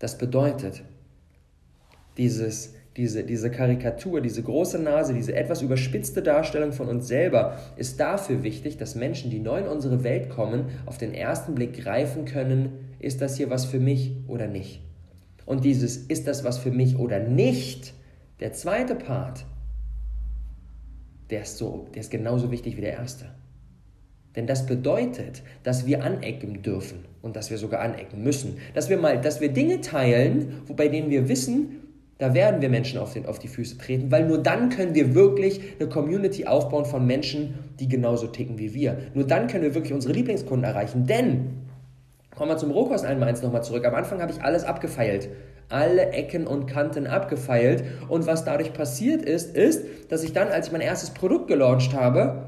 Das 0.00 0.18
bedeutet, 0.18 0.82
dieses, 2.16 2.74
diese, 2.96 3.22
diese 3.22 3.50
Karikatur, 3.50 4.20
diese 4.20 4.42
große 4.42 4.80
Nase, 4.80 5.14
diese 5.14 5.34
etwas 5.36 5.62
überspitzte 5.62 6.22
Darstellung 6.22 6.72
von 6.72 6.88
uns 6.88 7.06
selber 7.06 7.58
ist 7.76 8.00
dafür 8.00 8.42
wichtig, 8.42 8.78
dass 8.78 8.96
Menschen, 8.96 9.30
die 9.30 9.38
neu 9.38 9.60
in 9.60 9.68
unsere 9.68 10.02
Welt 10.02 10.30
kommen, 10.30 10.66
auf 10.86 10.98
den 10.98 11.14
ersten 11.14 11.54
Blick 11.54 11.84
greifen 11.84 12.24
können, 12.24 12.94
ist 12.98 13.20
das 13.20 13.36
hier 13.36 13.50
was 13.50 13.64
für 13.64 13.78
mich 13.78 14.16
oder 14.26 14.48
nicht. 14.48 14.82
Und 15.48 15.64
dieses 15.64 15.96
ist 15.96 16.26
das 16.26 16.44
was 16.44 16.58
für 16.58 16.70
mich 16.70 16.98
oder 16.98 17.20
nicht, 17.20 17.94
der 18.38 18.52
zweite 18.52 18.94
Part, 18.94 19.46
der 21.30 21.40
ist, 21.40 21.56
so, 21.56 21.88
der 21.94 22.02
ist 22.02 22.10
genauso 22.10 22.50
wichtig 22.50 22.76
wie 22.76 22.82
der 22.82 22.92
erste. 22.92 23.30
Denn 24.36 24.46
das 24.46 24.66
bedeutet, 24.66 25.42
dass 25.62 25.86
wir 25.86 26.04
anecken 26.04 26.60
dürfen 26.60 26.98
und 27.22 27.34
dass 27.34 27.50
wir 27.50 27.56
sogar 27.56 27.80
anecken 27.80 28.22
müssen. 28.22 28.58
Dass 28.74 28.90
wir 28.90 28.98
mal, 28.98 29.22
dass 29.22 29.40
wir 29.40 29.48
Dinge 29.48 29.80
teilen, 29.80 30.60
wo, 30.66 30.74
bei 30.74 30.88
denen 30.88 31.08
wir 31.08 31.30
wissen, 31.30 31.76
da 32.18 32.34
werden 32.34 32.60
wir 32.60 32.68
Menschen 32.68 32.98
auf, 32.98 33.14
den, 33.14 33.24
auf 33.24 33.38
die 33.38 33.48
Füße 33.48 33.78
treten, 33.78 34.10
weil 34.10 34.28
nur 34.28 34.42
dann 34.42 34.68
können 34.68 34.94
wir 34.94 35.14
wirklich 35.14 35.62
eine 35.80 35.88
Community 35.88 36.44
aufbauen 36.44 36.84
von 36.84 37.06
Menschen, 37.06 37.54
die 37.80 37.88
genauso 37.88 38.26
ticken 38.26 38.58
wie 38.58 38.74
wir. 38.74 38.98
Nur 39.14 39.26
dann 39.26 39.46
können 39.46 39.64
wir 39.64 39.74
wirklich 39.74 39.94
unsere 39.94 40.12
Lieblingskunden 40.12 40.64
erreichen. 40.64 41.06
Denn, 41.06 41.67
kommen 42.38 42.52
wir 42.52 42.56
zum 42.56 42.70
Rohkost 42.70 43.04
einmal 43.04 43.28
eins 43.28 43.42
nochmal 43.42 43.64
zurück. 43.64 43.84
Am 43.84 43.96
Anfang 43.96 44.22
habe 44.22 44.30
ich 44.30 44.40
alles 44.42 44.62
abgefeilt. 44.62 45.28
Alle 45.68 46.12
Ecken 46.12 46.46
und 46.46 46.66
Kanten 46.66 47.08
abgefeilt. 47.08 47.82
Und 48.08 48.28
was 48.28 48.44
dadurch 48.44 48.72
passiert 48.72 49.22
ist, 49.22 49.56
ist, 49.56 49.84
dass 50.08 50.22
ich 50.22 50.32
dann, 50.32 50.46
als 50.48 50.68
ich 50.68 50.72
mein 50.72 50.80
erstes 50.80 51.10
Produkt 51.10 51.48
gelauncht 51.48 51.94
habe, 51.94 52.46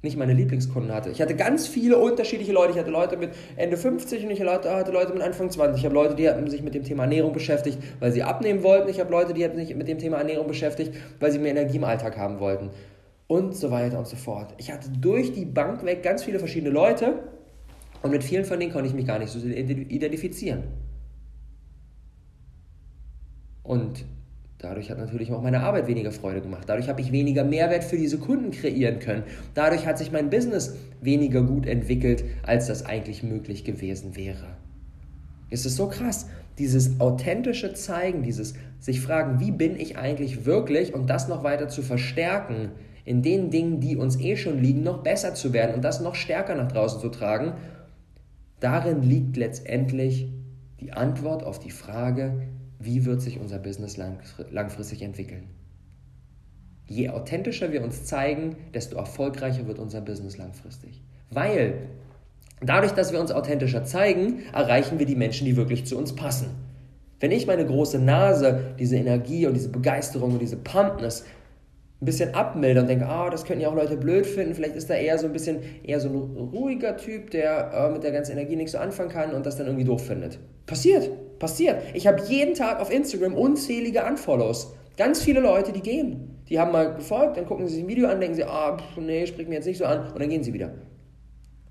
nicht 0.00 0.16
meine 0.16 0.32
Lieblingskunden 0.32 0.94
hatte. 0.94 1.10
Ich 1.10 1.20
hatte 1.20 1.36
ganz 1.36 1.66
viele 1.66 1.98
unterschiedliche 1.98 2.52
Leute. 2.52 2.72
Ich 2.72 2.78
hatte 2.78 2.90
Leute 2.90 3.18
mit 3.18 3.30
Ende 3.56 3.76
50 3.76 4.24
und 4.24 4.30
ich 4.30 4.40
hatte 4.40 4.90
Leute 4.90 5.12
mit 5.12 5.22
Anfang 5.22 5.50
20. 5.50 5.78
Ich 5.78 5.84
habe 5.84 5.94
Leute, 5.94 6.14
die 6.14 6.26
hatten 6.26 6.48
sich 6.48 6.62
mit 6.62 6.74
dem 6.74 6.84
Thema 6.84 7.02
Ernährung 7.02 7.34
beschäftigt, 7.34 7.78
weil 8.00 8.10
sie 8.10 8.22
abnehmen 8.22 8.62
wollten. 8.62 8.88
Ich 8.88 9.00
habe 9.00 9.10
Leute, 9.10 9.34
die 9.34 9.44
hatten 9.44 9.58
sich 9.58 9.74
mit 9.74 9.86
dem 9.86 9.98
Thema 9.98 10.16
Ernährung 10.16 10.46
beschäftigt, 10.46 10.94
weil 11.20 11.30
sie 11.30 11.38
mehr 11.38 11.50
Energie 11.50 11.76
im 11.76 11.84
Alltag 11.84 12.16
haben 12.16 12.40
wollten. 12.40 12.70
Und 13.26 13.54
so 13.54 13.70
weiter 13.70 13.98
und 13.98 14.06
so 14.06 14.16
fort. 14.16 14.54
Ich 14.56 14.72
hatte 14.72 14.88
durch 14.88 15.32
die 15.32 15.44
Bank 15.44 15.84
weg 15.84 16.02
ganz 16.02 16.24
viele 16.24 16.38
verschiedene 16.38 16.72
Leute 16.72 17.18
Und 18.02 18.10
mit 18.10 18.22
vielen 18.22 18.44
von 18.44 18.60
denen 18.60 18.72
konnte 18.72 18.88
ich 18.88 18.94
mich 18.94 19.06
gar 19.06 19.18
nicht 19.18 19.30
so 19.30 19.38
identifizieren. 19.40 20.64
Und 23.62 24.04
dadurch 24.58 24.90
hat 24.90 24.98
natürlich 24.98 25.30
auch 25.32 25.42
meine 25.42 25.60
Arbeit 25.60 25.86
weniger 25.88 26.10
Freude 26.10 26.40
gemacht. 26.40 26.64
Dadurch 26.66 26.88
habe 26.88 27.00
ich 27.00 27.12
weniger 27.12 27.44
Mehrwert 27.44 27.84
für 27.84 27.98
diese 27.98 28.18
Kunden 28.18 28.50
kreieren 28.50 28.98
können. 28.98 29.24
Dadurch 29.54 29.86
hat 29.86 29.98
sich 29.98 30.10
mein 30.10 30.30
Business 30.30 30.76
weniger 31.00 31.42
gut 31.42 31.66
entwickelt, 31.66 32.24
als 32.44 32.66
das 32.66 32.86
eigentlich 32.86 33.22
möglich 33.22 33.64
gewesen 33.64 34.16
wäre. 34.16 34.56
Es 35.50 35.66
ist 35.66 35.76
so 35.76 35.88
krass, 35.88 36.28
dieses 36.58 37.00
authentische 37.00 37.72
Zeigen, 37.72 38.22
dieses 38.22 38.54
sich 38.80 39.00
fragen, 39.00 39.40
wie 39.40 39.50
bin 39.50 39.78
ich 39.78 39.96
eigentlich 39.96 40.44
wirklich 40.44 40.94
und 40.94 41.08
das 41.08 41.28
noch 41.28 41.42
weiter 41.44 41.68
zu 41.68 41.82
verstärken, 41.82 42.70
in 43.04 43.22
den 43.22 43.50
Dingen, 43.50 43.80
die 43.80 43.96
uns 43.96 44.20
eh 44.20 44.36
schon 44.36 44.58
liegen, 44.58 44.82
noch 44.82 45.02
besser 45.02 45.34
zu 45.34 45.52
werden 45.52 45.74
und 45.74 45.82
das 45.82 46.00
noch 46.00 46.14
stärker 46.14 46.54
nach 46.54 46.70
draußen 46.70 47.00
zu 47.00 47.08
tragen, 47.08 47.54
darin 48.60 49.02
liegt 49.02 49.36
letztendlich 49.36 50.32
die 50.80 50.92
Antwort 50.92 51.42
auf 51.42 51.58
die 51.58 51.70
Frage, 51.70 52.48
wie 52.78 53.04
wird 53.04 53.20
sich 53.20 53.40
unser 53.40 53.58
Business 53.58 53.96
langfristig 53.96 55.02
entwickeln. 55.02 55.48
Je 56.86 57.10
authentischer 57.10 57.72
wir 57.72 57.82
uns 57.82 58.04
zeigen, 58.04 58.56
desto 58.72 58.96
erfolgreicher 58.96 59.66
wird 59.66 59.78
unser 59.78 60.00
Business 60.00 60.38
langfristig. 60.38 61.02
Weil 61.30 61.88
dadurch, 62.62 62.92
dass 62.92 63.12
wir 63.12 63.20
uns 63.20 63.30
authentischer 63.30 63.84
zeigen, 63.84 64.40
erreichen 64.52 64.98
wir 64.98 65.06
die 65.06 65.16
Menschen, 65.16 65.44
die 65.44 65.56
wirklich 65.56 65.84
zu 65.86 65.98
uns 65.98 66.14
passen. 66.14 66.50
Wenn 67.20 67.32
ich 67.32 67.46
meine 67.46 67.66
große 67.66 67.98
Nase, 67.98 68.74
diese 68.78 68.96
Energie 68.96 69.46
und 69.46 69.54
diese 69.54 69.70
Begeisterung 69.70 70.32
und 70.34 70.38
diese 70.38 70.56
Pumpness 70.56 71.24
ein 72.00 72.04
bisschen 72.04 72.34
abmilde 72.34 72.80
und 72.80 72.88
denke, 72.88 73.06
ah, 73.06 73.28
das 73.28 73.44
könnten 73.44 73.62
ja 73.62 73.68
auch 73.68 73.74
Leute 73.74 73.96
blöd 73.96 74.24
finden, 74.24 74.54
vielleicht 74.54 74.76
ist 74.76 74.88
da 74.88 74.94
eher 74.94 75.18
so 75.18 75.26
ein 75.26 75.32
bisschen 75.32 75.58
eher 75.82 75.98
so 75.98 76.08
ein 76.08 76.14
ruhiger 76.14 76.96
Typ, 76.96 77.30
der 77.32 77.72
äh, 77.72 77.90
mit 77.90 78.04
der 78.04 78.12
ganzen 78.12 78.32
Energie 78.32 78.54
nichts 78.54 78.72
so 78.72 78.78
anfangen 78.78 79.10
kann 79.10 79.32
und 79.32 79.44
das 79.44 79.56
dann 79.56 79.66
irgendwie 79.66 79.84
doof 79.84 80.06
findet. 80.06 80.38
Passiert, 80.66 81.10
passiert. 81.40 81.82
Ich 81.94 82.06
habe 82.06 82.22
jeden 82.28 82.54
Tag 82.54 82.80
auf 82.80 82.92
Instagram 82.92 83.34
unzählige 83.34 84.04
Unfollows. 84.04 84.74
Ganz 84.96 85.22
viele 85.22 85.40
Leute, 85.40 85.72
die 85.72 85.80
gehen. 85.80 86.36
Die 86.48 86.58
haben 86.60 86.72
mal 86.72 86.94
gefolgt, 86.94 87.36
dann 87.36 87.46
gucken 87.46 87.66
sie 87.66 87.74
sich 87.74 87.84
ein 87.84 87.88
Video 87.88 88.08
an, 88.08 88.20
denken 88.20 88.36
sie, 88.36 88.44
ah, 88.44 88.76
pff, 88.76 88.96
nee, 88.98 89.26
spricht 89.26 89.48
mir 89.48 89.56
jetzt 89.56 89.66
nicht 89.66 89.78
so 89.78 89.84
an 89.84 90.12
und 90.12 90.20
dann 90.20 90.28
gehen 90.28 90.42
sie 90.44 90.54
wieder. 90.54 90.70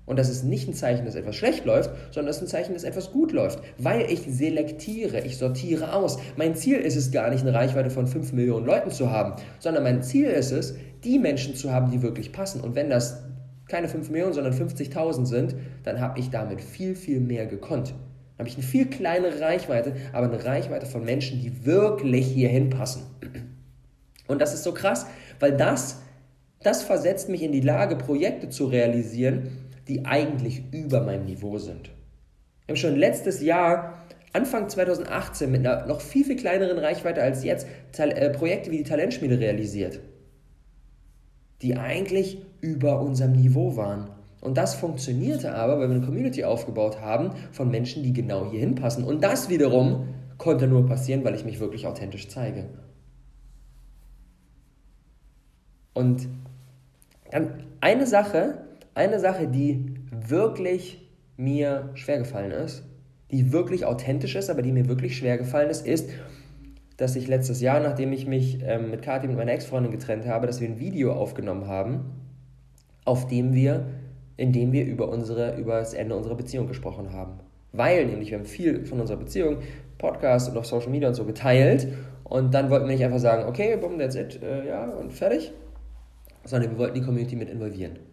Und 0.08 0.18
das 0.18 0.30
ist 0.30 0.42
nicht 0.42 0.66
ein 0.66 0.74
Zeichen, 0.74 1.04
dass 1.04 1.14
etwas 1.14 1.36
schlecht 1.36 1.66
läuft, 1.66 1.90
sondern 2.10 2.28
das 2.28 2.36
ist 2.36 2.42
ein 2.42 2.48
Zeichen, 2.48 2.72
dass 2.72 2.82
etwas 2.82 3.12
gut 3.12 3.32
läuft. 3.32 3.60
Weil 3.76 4.10
ich 4.10 4.22
selektiere, 4.22 5.20
ich 5.20 5.36
sortiere 5.36 5.92
aus. 5.92 6.18
Mein 6.36 6.54
Ziel 6.56 6.78
ist 6.78 6.96
es 6.96 7.12
gar 7.12 7.28
nicht, 7.28 7.42
eine 7.42 7.52
Reichweite 7.52 7.90
von 7.90 8.06
5 8.06 8.32
Millionen 8.32 8.64
Leuten 8.64 8.90
zu 8.90 9.10
haben, 9.10 9.34
sondern 9.58 9.84
mein 9.84 10.02
Ziel 10.02 10.26
ist 10.26 10.50
es, 10.50 10.74
die 11.04 11.18
Menschen 11.18 11.54
zu 11.54 11.72
haben, 11.72 11.90
die 11.90 12.00
wirklich 12.00 12.32
passen. 12.32 12.62
Und 12.62 12.74
wenn 12.74 12.88
das 12.88 13.22
keine 13.68 13.86
5 13.86 14.08
Millionen, 14.08 14.32
sondern 14.32 14.54
50.000 14.54 15.26
sind, 15.26 15.54
dann 15.84 16.00
habe 16.00 16.18
ich 16.18 16.30
damit 16.30 16.62
viel, 16.62 16.96
viel 16.96 17.20
mehr 17.20 17.46
gekonnt. 17.46 17.88
Dann 17.88 18.46
habe 18.46 18.48
ich 18.48 18.54
eine 18.54 18.64
viel 18.64 18.86
kleinere 18.86 19.40
Reichweite, 19.40 19.94
aber 20.14 20.26
eine 20.26 20.42
Reichweite 20.42 20.86
von 20.86 21.04
Menschen, 21.04 21.40
die 21.40 21.66
wirklich 21.66 22.26
hierhin 22.28 22.70
passen. 22.70 23.02
Und 24.26 24.40
das 24.40 24.54
ist 24.54 24.64
so 24.64 24.72
krass, 24.72 25.06
weil 25.38 25.54
das, 25.54 26.00
das 26.62 26.82
versetzt 26.82 27.28
mich 27.28 27.42
in 27.42 27.52
die 27.52 27.60
Lage, 27.60 27.96
Projekte 27.96 28.48
zu 28.48 28.66
realisieren, 28.66 29.67
die 29.88 30.04
eigentlich 30.04 30.62
über 30.72 31.00
meinem 31.00 31.24
Niveau 31.24 31.58
sind. 31.58 31.90
Wir 32.66 32.74
haben 32.74 32.76
schon 32.76 32.96
letztes 32.96 33.40
Jahr, 33.42 33.94
Anfang 34.32 34.68
2018, 34.68 35.50
mit 35.50 35.66
einer 35.66 35.86
noch 35.86 36.00
viel, 36.00 36.24
viel 36.24 36.36
kleineren 36.36 36.78
Reichweite 36.78 37.22
als 37.22 37.44
jetzt, 37.44 37.66
äh, 37.96 38.30
Projekte 38.30 38.70
wie 38.70 38.78
die 38.78 38.84
Talentschmiede 38.84 39.38
realisiert, 39.38 40.00
die 41.62 41.76
eigentlich 41.76 42.38
über 42.60 43.00
unserem 43.00 43.32
Niveau 43.32 43.76
waren. 43.76 44.10
Und 44.40 44.56
das 44.56 44.74
funktionierte 44.74 45.54
aber, 45.54 45.78
weil 45.78 45.88
wir 45.88 45.96
eine 45.96 46.04
Community 46.04 46.44
aufgebaut 46.44 47.00
haben 47.00 47.32
von 47.50 47.70
Menschen, 47.70 48.02
die 48.02 48.12
genau 48.12 48.50
hier 48.50 48.60
hinpassen. 48.60 49.02
Und 49.02 49.24
das 49.24 49.48
wiederum 49.48 50.08
konnte 50.36 50.68
nur 50.68 50.86
passieren, 50.86 51.24
weil 51.24 51.34
ich 51.34 51.44
mich 51.44 51.58
wirklich 51.58 51.86
authentisch 51.86 52.28
zeige. 52.28 52.66
Und 55.94 56.28
dann 57.32 57.64
eine 57.80 58.06
Sache, 58.06 58.67
eine 58.98 59.20
Sache, 59.20 59.46
die 59.46 59.94
wirklich 60.10 61.08
mir 61.36 61.90
schwer 61.94 62.18
gefallen 62.18 62.50
ist, 62.50 62.82
die 63.30 63.52
wirklich 63.52 63.84
authentisch 63.84 64.34
ist, 64.34 64.50
aber 64.50 64.60
die 64.60 64.72
mir 64.72 64.88
wirklich 64.88 65.16
schwer 65.16 65.38
gefallen 65.38 65.70
ist, 65.70 65.86
ist, 65.86 66.10
dass 66.96 67.14
ich 67.14 67.28
letztes 67.28 67.60
Jahr, 67.60 67.78
nachdem 67.78 68.12
ich 68.12 68.26
mich 68.26 68.58
ähm, 68.64 68.90
mit 68.90 69.02
Kathi, 69.02 69.28
mit 69.28 69.36
meiner 69.36 69.52
Ex-Freundin 69.52 69.92
getrennt 69.92 70.26
habe, 70.26 70.48
dass 70.48 70.60
wir 70.60 70.68
ein 70.68 70.80
Video 70.80 71.12
aufgenommen 71.12 71.68
haben, 71.68 72.06
auf 73.04 73.28
dem 73.28 73.54
wir, 73.54 73.86
in 74.36 74.52
dem 74.52 74.72
wir 74.72 74.84
über, 74.84 75.08
unsere, 75.08 75.56
über 75.56 75.78
das 75.78 75.94
Ende 75.94 76.16
unserer 76.16 76.34
Beziehung 76.34 76.66
gesprochen 76.66 77.12
haben. 77.12 77.38
Weil 77.72 78.06
nämlich 78.06 78.32
wir 78.32 78.38
haben 78.38 78.46
viel 78.46 78.84
von 78.84 79.00
unserer 79.00 79.18
Beziehung, 79.18 79.58
Podcast 79.98 80.50
und 80.50 80.56
auf 80.56 80.66
Social 80.66 80.90
Media 80.90 81.08
und 81.08 81.14
so 81.14 81.24
geteilt 81.24 81.86
und 82.24 82.52
dann 82.52 82.68
wollten 82.68 82.86
wir 82.86 82.94
nicht 82.94 83.04
einfach 83.04 83.20
sagen, 83.20 83.48
okay, 83.48 83.76
boom, 83.76 83.96
that's 83.96 84.16
it, 84.16 84.42
äh, 84.42 84.66
ja, 84.66 84.88
und 84.88 85.12
fertig, 85.12 85.52
sondern 86.44 86.72
wir 86.72 86.78
wollten 86.78 86.94
die 86.96 87.02
Community 87.02 87.36
mit 87.36 87.48
involvieren. 87.48 88.07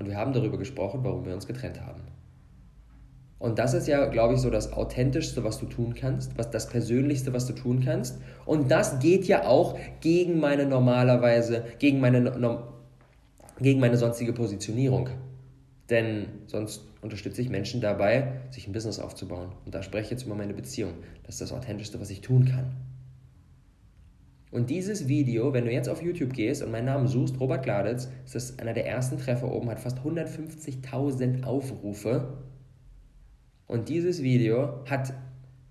Und 0.00 0.08
wir 0.08 0.16
haben 0.16 0.32
darüber 0.32 0.56
gesprochen, 0.56 1.00
warum 1.02 1.26
wir 1.26 1.34
uns 1.34 1.46
getrennt 1.46 1.82
haben. 1.82 2.00
Und 3.38 3.58
das 3.58 3.74
ist 3.74 3.86
ja, 3.86 4.06
glaube 4.06 4.34
ich, 4.34 4.40
so 4.40 4.48
das 4.48 4.72
Authentischste, 4.72 5.44
was 5.44 5.60
du 5.60 5.66
tun 5.66 5.94
kannst, 5.94 6.38
was 6.38 6.50
das 6.50 6.68
Persönlichste, 6.68 7.34
was 7.34 7.46
du 7.46 7.52
tun 7.52 7.82
kannst. 7.84 8.18
Und 8.46 8.70
das 8.70 8.98
geht 9.00 9.26
ja 9.26 9.46
auch 9.46 9.78
gegen 10.00 10.40
meine 10.40 10.64
normalerweise, 10.64 11.64
gegen 11.78 12.00
meine, 12.00 12.32
gegen 13.60 13.80
meine 13.80 13.98
sonstige 13.98 14.32
Positionierung. 14.32 15.10
Denn 15.90 16.28
sonst 16.46 16.82
unterstütze 17.02 17.42
ich 17.42 17.50
Menschen 17.50 17.82
dabei, 17.82 18.40
sich 18.50 18.66
ein 18.66 18.72
Business 18.72 18.98
aufzubauen. 18.98 19.52
Und 19.66 19.74
da 19.74 19.82
spreche 19.82 20.04
ich 20.04 20.10
jetzt 20.12 20.24
über 20.24 20.34
meine 20.34 20.54
Beziehung. 20.54 20.94
Das 21.24 21.34
ist 21.34 21.42
das 21.42 21.52
Authentischste, 21.52 22.00
was 22.00 22.08
ich 22.08 22.22
tun 22.22 22.46
kann. 22.46 22.70
Und 24.50 24.68
dieses 24.70 25.06
Video, 25.06 25.52
wenn 25.52 25.64
du 25.64 25.72
jetzt 25.72 25.88
auf 25.88 26.02
YouTube 26.02 26.32
gehst 26.32 26.62
und 26.62 26.72
meinen 26.72 26.86
Namen 26.86 27.06
suchst, 27.06 27.38
Robert 27.38 27.62
Gladitz, 27.62 28.08
ist 28.24 28.34
das 28.34 28.58
einer 28.58 28.72
der 28.72 28.86
ersten 28.86 29.18
Treffer 29.18 29.50
oben, 29.50 29.70
hat 29.70 29.78
fast 29.78 29.98
150.000 29.98 31.44
Aufrufe. 31.44 32.38
Und 33.66 33.88
dieses 33.88 34.22
Video 34.22 34.84
hat 34.86 35.12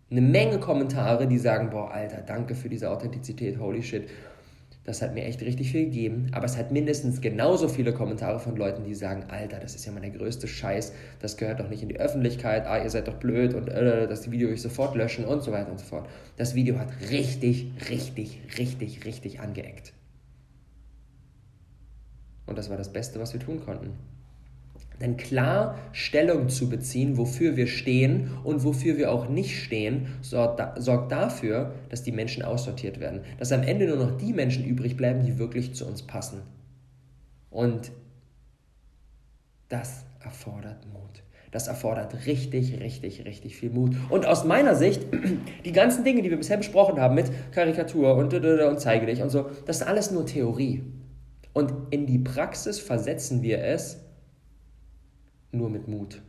eine 0.10 0.22
Menge 0.22 0.60
Kommentare, 0.60 1.28
die 1.28 1.38
sagen, 1.38 1.70
boah, 1.70 1.92
Alter, 1.92 2.22
danke 2.22 2.56
für 2.56 2.70
diese 2.70 2.90
Authentizität, 2.90 3.60
holy 3.60 3.84
shit. 3.84 4.08
Das 4.86 5.02
hat 5.02 5.14
mir 5.14 5.24
echt 5.26 5.42
richtig 5.42 5.72
viel 5.72 5.86
gegeben. 5.86 6.28
Aber 6.32 6.46
es 6.46 6.58
hat 6.58 6.72
mindestens 6.72 7.22
genauso 7.22 7.68
viele 7.68 7.94
Kommentare 7.94 8.40
von 8.40 8.56
Leuten, 8.56 8.84
die 8.86 8.96
sagen, 8.96 9.26
Alter, 9.28 9.60
das 9.60 9.76
ist 9.76 9.86
ja 9.86 9.92
mal 9.92 10.00
der 10.00 10.10
größte 10.12 10.48
Scheiß, 10.48 10.94
das 11.20 11.38
gehört 11.38 11.60
doch 11.60 11.70
nicht 11.70 11.84
in 11.84 11.90
die 11.90 12.00
Öffentlichkeit, 12.00 12.66
ah, 12.66 12.82
ihr 12.82 12.90
seid 12.90 13.08
doch 13.08 13.16
blöd 13.16 13.54
und 13.54 13.70
äh, 13.70 14.08
das 14.08 14.32
Video 14.32 14.50
ich 14.50 14.62
sofort 14.62 14.96
löschen 14.96 15.26
und 15.26 15.44
so 15.44 15.52
weiter 15.52 15.72
und 15.72 15.80
so 15.80 15.86
fort. 15.86 16.08
Das 16.38 16.56
Video 16.56 16.80
hat 16.80 16.90
richtig, 17.12 17.72
richtig, 17.90 18.42
richtig, 18.58 19.06
richtig 19.06 19.40
angeeckt. 19.42 19.94
Und 22.46 22.58
das 22.58 22.70
war 22.70 22.78
das 22.78 22.92
Beste, 22.92 23.20
was 23.20 23.34
wir 23.34 23.40
tun 23.40 23.64
konnten. 23.64 23.92
Denn 25.02 25.16
klar 25.16 25.78
Stellung 25.94 26.50
zu 26.50 26.70
beziehen, 26.70 27.18
wofür 27.18 27.56
wir 27.56 27.68
stehen 27.68 28.32
und 28.44 28.64
wofür 28.64 28.98
wir 28.98 29.12
auch 29.12 29.30
nicht 29.30 29.62
stehen, 29.64 30.08
sorgt, 30.22 30.62
sorgt 30.82 31.12
dafür, 31.12 31.74
dass 31.90 32.04
die 32.04 32.12
Menschen 32.12 32.44
aussortiert 32.44 33.00
werden. 33.00 33.22
Dass 33.38 33.52
am 33.52 33.64
Ende 33.64 33.88
nur 33.88 33.98
noch 33.98 34.18
die 34.18 34.34
Menschen 34.34 34.66
übrig 34.66 34.98
bleiben, 34.98 35.24
die 35.26 35.40
wirklich 35.40 35.74
zu 35.74 35.86
uns 35.86 36.04
passen. 36.04 36.42
Und 37.50 37.92
das 39.70 40.04
erfordert 40.20 40.86
Mut. 40.92 41.24
Das 41.52 41.68
erfordert 41.68 42.26
richtig, 42.28 42.80
richtig, 42.80 43.26
richtig 43.26 43.56
viel 43.56 43.72
Mut. 43.72 43.96
Und 44.10 44.26
aus 44.26 44.44
meiner 44.44 44.76
Sicht, 44.76 45.08
die 45.66 45.72
ganzen 45.72 46.04
Dinge, 46.04 46.22
die 46.22 46.30
wir 46.30 46.38
bisher 46.38 46.58
besprochen 46.58 47.00
haben 47.00 47.16
mit 47.16 47.32
Karikatur 47.52 48.16
und, 48.16 48.34
und 48.34 48.80
zeige 48.80 49.06
dich 49.06 49.22
und 49.22 49.30
so, 49.30 49.50
das 49.66 49.78
ist 49.78 49.88
alles 49.88 50.12
nur 50.12 50.26
Theorie. 50.26 50.84
Und 51.54 51.74
in 51.90 52.06
die 52.06 52.20
Praxis 52.20 52.80
versetzen 52.80 53.42
wir 53.42 53.64
es, 53.64 53.98
nur 55.52 55.70
mit 55.70 55.88
Mut. 55.88 56.22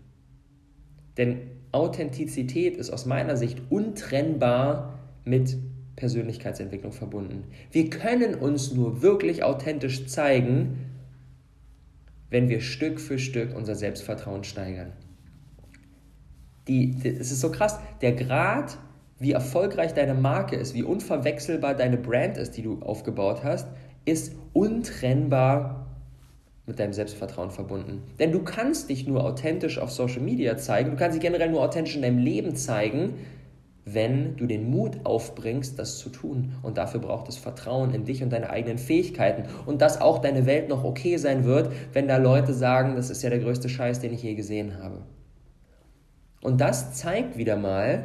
Denn 1.16 1.40
Authentizität 1.72 2.76
ist 2.76 2.90
aus 2.90 3.06
meiner 3.06 3.36
Sicht 3.36 3.60
untrennbar 3.70 4.98
mit 5.24 5.56
Persönlichkeitsentwicklung 5.96 6.92
verbunden. 6.92 7.44
Wir 7.70 7.90
können 7.90 8.34
uns 8.34 8.72
nur 8.72 9.02
wirklich 9.02 9.44
authentisch 9.44 10.06
zeigen, 10.06 10.86
wenn 12.30 12.48
wir 12.48 12.60
Stück 12.60 13.00
für 13.00 13.18
Stück 13.18 13.54
unser 13.54 13.74
Selbstvertrauen 13.74 14.44
steigern. 14.44 14.92
Die, 16.68 16.96
es 17.02 17.30
ist 17.32 17.40
so 17.40 17.50
krass, 17.50 17.78
der 18.00 18.12
Grad, 18.12 18.78
wie 19.18 19.32
erfolgreich 19.32 19.92
deine 19.92 20.14
Marke 20.14 20.56
ist, 20.56 20.74
wie 20.74 20.82
unverwechselbar 20.82 21.74
deine 21.74 21.98
Brand 21.98 22.38
ist, 22.38 22.56
die 22.56 22.62
du 22.62 22.80
aufgebaut 22.80 23.42
hast, 23.44 23.68
ist 24.04 24.32
untrennbar 24.52 25.89
mit 26.70 26.78
deinem 26.78 26.92
Selbstvertrauen 26.92 27.50
verbunden. 27.50 28.02
Denn 28.18 28.32
du 28.32 28.42
kannst 28.42 28.88
dich 28.88 29.06
nur 29.06 29.24
authentisch 29.24 29.78
auf 29.78 29.90
Social 29.90 30.22
Media 30.22 30.56
zeigen, 30.56 30.92
du 30.92 30.96
kannst 30.96 31.16
dich 31.16 31.22
generell 31.22 31.50
nur 31.50 31.62
authentisch 31.62 31.96
in 31.96 32.02
deinem 32.02 32.18
Leben 32.18 32.56
zeigen, 32.56 33.14
wenn 33.84 34.36
du 34.36 34.46
den 34.46 34.70
Mut 34.70 35.00
aufbringst, 35.04 35.78
das 35.78 35.98
zu 35.98 36.10
tun. 36.10 36.52
Und 36.62 36.78
dafür 36.78 37.00
braucht 37.00 37.28
es 37.28 37.36
Vertrauen 37.36 37.92
in 37.92 38.04
dich 38.04 38.22
und 38.22 38.32
deine 38.32 38.50
eigenen 38.50 38.78
Fähigkeiten. 38.78 39.44
Und 39.66 39.82
dass 39.82 40.00
auch 40.00 40.18
deine 40.18 40.46
Welt 40.46 40.68
noch 40.68 40.84
okay 40.84 41.16
sein 41.16 41.44
wird, 41.44 41.72
wenn 41.92 42.06
da 42.06 42.18
Leute 42.18 42.54
sagen, 42.54 42.94
das 42.96 43.10
ist 43.10 43.22
ja 43.22 43.30
der 43.30 43.40
größte 43.40 43.68
Scheiß, 43.68 44.00
den 44.00 44.12
ich 44.12 44.22
je 44.22 44.34
gesehen 44.34 44.82
habe. 44.82 45.02
Und 46.42 46.60
das 46.60 46.94
zeigt 46.94 47.36
wieder 47.36 47.56
mal, 47.56 48.04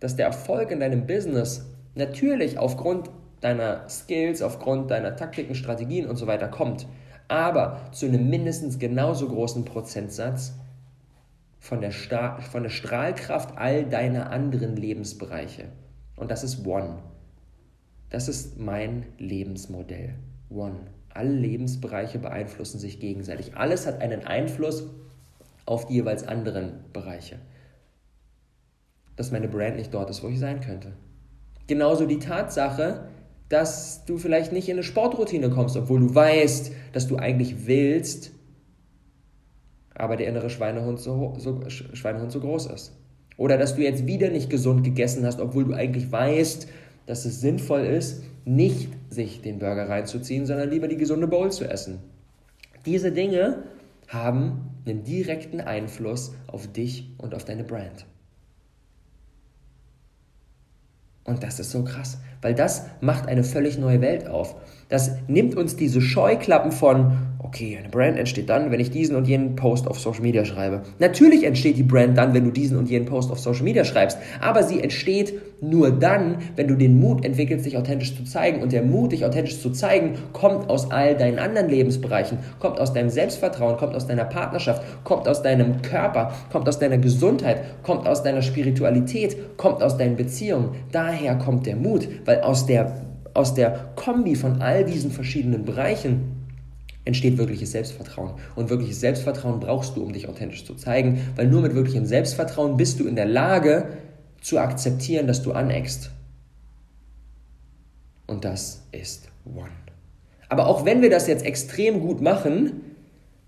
dass 0.00 0.16
der 0.16 0.26
Erfolg 0.26 0.70
in 0.70 0.80
deinem 0.80 1.06
Business 1.06 1.66
natürlich 1.94 2.58
aufgrund 2.58 3.10
deiner 3.40 3.88
Skills, 3.88 4.42
aufgrund 4.42 4.90
deiner 4.90 5.16
Taktiken, 5.16 5.54
Strategien 5.54 6.06
und 6.06 6.16
so 6.16 6.26
weiter 6.26 6.48
kommt, 6.48 6.86
aber 7.28 7.90
zu 7.92 8.06
einem 8.06 8.28
mindestens 8.28 8.78
genauso 8.78 9.28
großen 9.28 9.64
Prozentsatz 9.64 10.54
von 11.58 11.80
der, 11.80 11.90
Sta 11.90 12.40
von 12.40 12.62
der 12.62 12.70
Strahlkraft 12.70 13.56
all 13.58 13.84
deiner 13.84 14.30
anderen 14.30 14.76
Lebensbereiche. 14.76 15.66
Und 16.16 16.30
das 16.30 16.42
ist 16.42 16.66
One. 16.66 16.98
Das 18.10 18.28
ist 18.28 18.58
mein 18.58 19.06
Lebensmodell. 19.18 20.14
One. 20.48 20.80
Alle 21.10 21.30
Lebensbereiche 21.30 22.18
beeinflussen 22.18 22.78
sich 22.78 23.00
gegenseitig. 23.00 23.56
Alles 23.56 23.86
hat 23.86 24.00
einen 24.00 24.24
Einfluss 24.24 24.86
auf 25.66 25.86
die 25.86 25.94
jeweils 25.94 26.26
anderen 26.26 26.84
Bereiche. 26.92 27.38
Dass 29.16 29.30
meine 29.30 29.48
Brand 29.48 29.76
nicht 29.76 29.92
dort 29.92 30.10
ist, 30.10 30.22
wo 30.22 30.28
ich 30.28 30.38
sein 30.38 30.60
könnte. 30.60 30.92
Genauso 31.66 32.06
die 32.06 32.18
Tatsache, 32.18 33.08
dass 33.48 34.04
du 34.04 34.18
vielleicht 34.18 34.52
nicht 34.52 34.68
in 34.68 34.74
eine 34.74 34.82
Sportroutine 34.82 35.50
kommst, 35.50 35.76
obwohl 35.76 36.00
du 36.00 36.14
weißt, 36.14 36.72
dass 36.92 37.06
du 37.06 37.16
eigentlich 37.16 37.66
willst, 37.66 38.32
aber 39.94 40.16
der 40.16 40.28
innere 40.28 40.50
Schweinehund 40.50 41.00
so, 41.00 41.34
so, 41.38 41.60
Schweinehund 41.68 42.30
so 42.30 42.40
groß 42.40 42.66
ist. 42.66 42.92
Oder 43.36 43.56
dass 43.56 43.76
du 43.76 43.82
jetzt 43.82 44.06
wieder 44.06 44.30
nicht 44.30 44.50
gesund 44.50 44.84
gegessen 44.84 45.24
hast, 45.24 45.40
obwohl 45.40 45.64
du 45.64 45.72
eigentlich 45.72 46.10
weißt, 46.10 46.68
dass 47.06 47.24
es 47.24 47.40
sinnvoll 47.40 47.80
ist, 47.80 48.22
nicht 48.44 48.90
sich 49.10 49.40
den 49.40 49.58
Burger 49.58 49.88
reinzuziehen, 49.88 50.46
sondern 50.46 50.70
lieber 50.70 50.88
die 50.88 50.96
gesunde 50.96 51.26
Bowl 51.26 51.50
zu 51.50 51.64
essen. 51.64 52.00
Diese 52.84 53.12
Dinge 53.12 53.64
haben 54.08 54.70
einen 54.86 55.04
direkten 55.04 55.60
Einfluss 55.60 56.34
auf 56.46 56.66
dich 56.66 57.10
und 57.18 57.34
auf 57.34 57.44
deine 57.44 57.64
Brand. 57.64 58.06
Und 61.28 61.42
das 61.42 61.60
ist 61.60 61.70
so 61.70 61.84
krass, 61.84 62.18
weil 62.40 62.54
das 62.54 62.86
macht 63.00 63.28
eine 63.28 63.44
völlig 63.44 63.78
neue 63.78 64.00
Welt 64.00 64.26
auf. 64.26 64.56
Das 64.88 65.12
nimmt 65.26 65.54
uns 65.54 65.76
diese 65.76 66.00
Scheuklappen 66.00 66.72
von, 66.72 67.18
okay, 67.38 67.76
eine 67.78 67.90
Brand 67.90 68.16
entsteht 68.16 68.48
dann, 68.48 68.70
wenn 68.70 68.80
ich 68.80 68.90
diesen 68.90 69.16
und 69.16 69.28
jenen 69.28 69.54
Post 69.54 69.86
auf 69.86 70.00
Social 70.00 70.22
Media 70.22 70.46
schreibe. 70.46 70.80
Natürlich 70.98 71.44
entsteht 71.44 71.76
die 71.76 71.82
Brand 71.82 72.16
dann, 72.16 72.32
wenn 72.32 72.44
du 72.44 72.50
diesen 72.50 72.78
und 72.78 72.88
jenen 72.88 73.04
Post 73.04 73.30
auf 73.30 73.38
Social 73.38 73.64
Media 73.64 73.84
schreibst, 73.84 74.16
aber 74.40 74.62
sie 74.62 74.80
entsteht 74.80 75.34
nur 75.60 75.90
dann, 75.90 76.38
wenn 76.56 76.68
du 76.68 76.76
den 76.76 76.98
Mut 76.98 77.24
entwickelst, 77.24 77.66
dich 77.66 77.76
authentisch 77.76 78.16
zu 78.16 78.24
zeigen. 78.24 78.62
Und 78.62 78.72
der 78.72 78.82
Mut, 78.82 79.12
dich 79.12 79.24
authentisch 79.24 79.60
zu 79.60 79.70
zeigen, 79.70 80.14
kommt 80.32 80.70
aus 80.70 80.90
all 80.90 81.16
deinen 81.16 81.38
anderen 81.38 81.68
Lebensbereichen, 81.68 82.38
kommt 82.60 82.80
aus 82.80 82.92
deinem 82.92 83.10
Selbstvertrauen, 83.10 83.76
kommt 83.76 83.94
aus 83.94 84.06
deiner 84.06 84.24
Partnerschaft, 84.24 84.82
kommt 85.04 85.28
aus 85.28 85.42
deinem 85.42 85.82
Körper, 85.82 86.32
kommt 86.50 86.68
aus 86.68 86.78
deiner 86.78 86.98
Gesundheit, 86.98 87.62
kommt 87.82 88.06
aus 88.06 88.22
deiner 88.22 88.42
Spiritualität, 88.42 89.56
kommt 89.56 89.82
aus 89.82 89.96
deinen 89.96 90.16
Beziehungen. 90.16 90.70
Daher 90.92 91.17
kommt 91.38 91.66
der 91.66 91.76
Mut, 91.76 92.08
weil 92.24 92.40
aus 92.40 92.66
der 92.66 93.08
aus 93.34 93.54
der 93.54 93.90
Kombi 93.94 94.34
von 94.34 94.62
all 94.62 94.84
diesen 94.84 95.12
verschiedenen 95.12 95.64
Bereichen 95.64 96.38
entsteht 97.04 97.38
wirkliches 97.38 97.72
Selbstvertrauen. 97.72 98.34
Und 98.56 98.68
wirkliches 98.68 99.00
Selbstvertrauen 99.00 99.60
brauchst 99.60 99.96
du, 99.96 100.02
um 100.02 100.12
dich 100.12 100.28
authentisch 100.28 100.64
zu 100.64 100.74
zeigen, 100.74 101.20
weil 101.36 101.46
nur 101.46 101.62
mit 101.62 101.74
wirklichem 101.74 102.04
Selbstvertrauen 102.04 102.76
bist 102.76 103.00
du 103.00 103.06
in 103.06 103.16
der 103.16 103.26
Lage 103.26 103.88
zu 104.40 104.58
akzeptieren, 104.58 105.26
dass 105.26 105.42
du 105.42 105.52
aneckst. 105.52 106.10
Und 108.26 108.44
das 108.44 108.82
ist 108.92 109.28
One. 109.46 109.70
Aber 110.48 110.66
auch 110.66 110.84
wenn 110.84 111.00
wir 111.00 111.10
das 111.10 111.26
jetzt 111.28 111.44
extrem 111.44 112.00
gut 112.00 112.20
machen, 112.20 112.80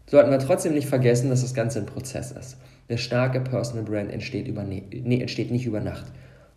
sollten 0.06 0.30
wir 0.30 0.38
trotzdem 0.38 0.74
nicht 0.74 0.88
vergessen, 0.88 1.30
dass 1.30 1.42
das 1.42 1.54
Ganze 1.54 1.80
ein 1.80 1.86
Prozess 1.86 2.32
ist. 2.32 2.56
Eine 2.88 2.98
starke 2.98 3.40
Personal 3.40 3.84
Brand 3.84 4.10
entsteht, 4.10 4.48
über, 4.48 4.64
nee, 4.64 5.20
entsteht 5.20 5.50
nicht 5.50 5.66
über 5.66 5.80
Nacht. 5.80 6.06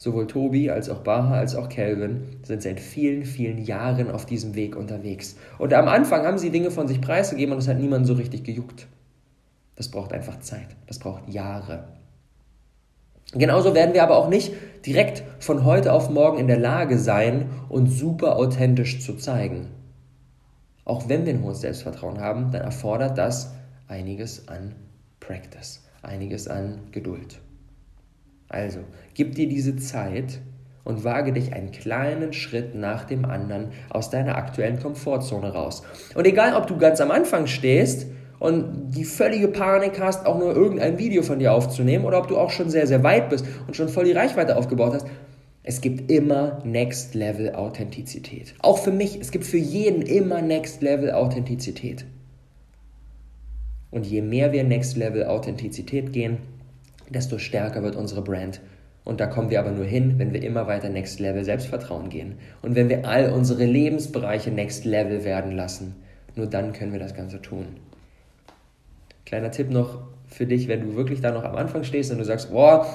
Sowohl 0.04 0.28
Tobi 0.28 0.70
als 0.70 0.90
auch 0.90 1.00
Baha 1.00 1.36
als 1.36 1.56
auch 1.56 1.70
Calvin 1.70 2.24
sind 2.44 2.62
seit 2.62 2.82
vielen, 2.82 3.24
vielen 3.24 3.64
Jahren 3.64 4.12
auf 4.12 4.26
diesem 4.26 4.54
Weg 4.54 4.76
unterwegs. 4.76 5.38
Und 5.60 5.74
am 5.74 5.88
Anfang 5.88 6.26
haben 6.26 6.38
sie 6.38 6.50
Dinge 6.50 6.72
von 6.72 6.90
sich 6.90 7.00
preisgegeben 7.00 7.54
und 7.54 7.60
es 7.60 7.70
hat 7.70 7.80
niemanden 7.80 8.06
so 8.06 8.16
richtig 8.16 8.44
gejuckt. 8.44 8.88
Das 9.78 9.90
braucht 9.90 10.12
einfach 10.12 10.42
Zeit. 10.42 10.68
Das 10.88 11.00
braucht 11.00 11.30
Jahre. 11.30 11.86
Genauso 13.32 13.74
werden 13.76 13.94
wir 13.94 14.04
aber 14.04 14.18
auch 14.18 14.28
nicht 14.28 14.52
direkt 14.86 15.24
von 15.40 15.64
heute 15.64 15.94
auf 15.94 16.10
morgen 16.10 16.38
in 16.38 16.48
der 16.48 16.60
Lage 16.60 17.00
sein, 17.00 17.46
uns 17.70 17.98
super 17.98 18.36
authentisch 18.36 19.00
zu 19.00 19.14
zeigen. 19.16 19.70
Auch 20.84 21.08
wenn 21.08 21.26
wir 21.26 21.34
ein 21.34 21.44
hohes 21.44 21.62
Selbstvertrauen 21.62 22.20
haben, 22.20 22.52
dann 22.52 22.64
erfordert 22.64 23.18
das 23.18 23.54
einiges 23.88 24.50
an 24.50 24.76
Practice, 25.22 25.82
einiges 26.02 26.50
an 26.50 26.80
Geduld. 26.92 27.40
Also, 28.50 28.80
gib 29.14 29.36
dir 29.36 29.48
diese 29.48 29.76
Zeit 29.78 30.40
und 30.84 31.04
wage 31.04 31.34
dich 31.34 31.54
einen 31.54 31.72
kleinen 31.72 32.34
Schritt 32.34 32.76
nach 32.76 33.06
dem 33.06 33.26
anderen 33.26 33.70
aus 33.90 34.10
deiner 34.10 34.36
aktuellen 34.36 34.80
Komfortzone 34.80 35.54
raus. 35.54 35.84
Und 36.16 36.28
egal, 36.28 36.56
ob 36.56 36.68
du 36.68 36.78
ganz 36.78 37.00
am 37.02 37.12
Anfang 37.12 37.48
stehst 37.48 38.08
und 38.40 38.92
die 38.92 39.06
völlige 39.06 39.48
Panik 39.48 40.00
hast, 40.00 40.26
auch 40.26 40.38
nur 40.38 40.56
irgendein 40.56 41.00
Video 41.00 41.24
von 41.24 41.40
dir 41.40 41.54
aufzunehmen, 41.54 42.06
oder 42.06 42.20
ob 42.20 42.28
du 42.28 42.38
auch 42.38 42.50
schon 42.50 42.70
sehr, 42.70 42.88
sehr 42.88 43.04
weit 43.04 43.30
bist 43.30 43.46
und 43.68 43.76
schon 43.76 43.88
voll 43.88 44.06
die 44.06 44.12
Reichweite 44.12 44.58
aufgebaut 44.58 44.94
hast, 44.94 45.08
es 45.66 45.80
gibt 45.80 46.12
immer 46.12 46.62
Next 46.66 47.16
Level 47.16 47.56
Authentizität. 47.56 48.54
Auch 48.60 48.80
für 48.80 48.92
mich, 48.92 49.20
es 49.22 49.32
gibt 49.32 49.46
für 49.46 49.58
jeden 49.58 50.02
immer 50.02 50.42
Next 50.42 50.82
Level 50.82 51.12
Authentizität. 51.12 52.06
Und 53.90 54.06
je 54.06 54.22
mehr 54.22 54.52
wir 54.52 54.66
Next 54.66 54.98
Level 54.98 55.24
Authentizität 55.26 56.12
gehen, 56.12 56.40
desto 57.14 57.38
stärker 57.38 57.84
wird 57.84 57.96
unsere 57.96 58.22
Brand. 58.22 58.60
Und 59.06 59.20
da 59.20 59.28
kommen 59.28 59.50
wir 59.50 59.60
aber 59.60 59.72
nur 59.72 59.86
hin, 59.86 60.16
wenn 60.18 60.34
wir 60.34 60.42
immer 60.44 60.68
weiter 60.68 60.90
Next 60.90 61.20
Level 61.20 61.44
Selbstvertrauen 61.44 62.10
gehen. 62.10 62.36
Und 62.62 62.76
wenn 62.76 62.90
wir 62.90 63.06
all 63.06 63.32
unsere 63.32 63.66
Lebensbereiche 63.66 64.52
Next 64.52 64.86
Level 64.86 65.24
werden 65.24 65.52
lassen. 65.52 65.96
Nur 66.36 66.48
dann 66.48 66.74
können 66.74 66.94
wir 66.94 67.00
das 67.00 67.14
Ganze 67.14 67.42
tun. 67.42 67.66
Kleiner 69.26 69.52
Tipp 69.52 69.70
noch 69.70 70.00
für 70.28 70.46
dich, 70.46 70.68
wenn 70.68 70.82
du 70.82 70.96
wirklich 70.96 71.22
da 71.22 71.32
noch 71.32 71.44
am 71.44 71.56
Anfang 71.56 71.84
stehst 71.84 72.12
und 72.12 72.18
du 72.18 72.26
sagst, 72.26 72.52
boah, 72.52 72.88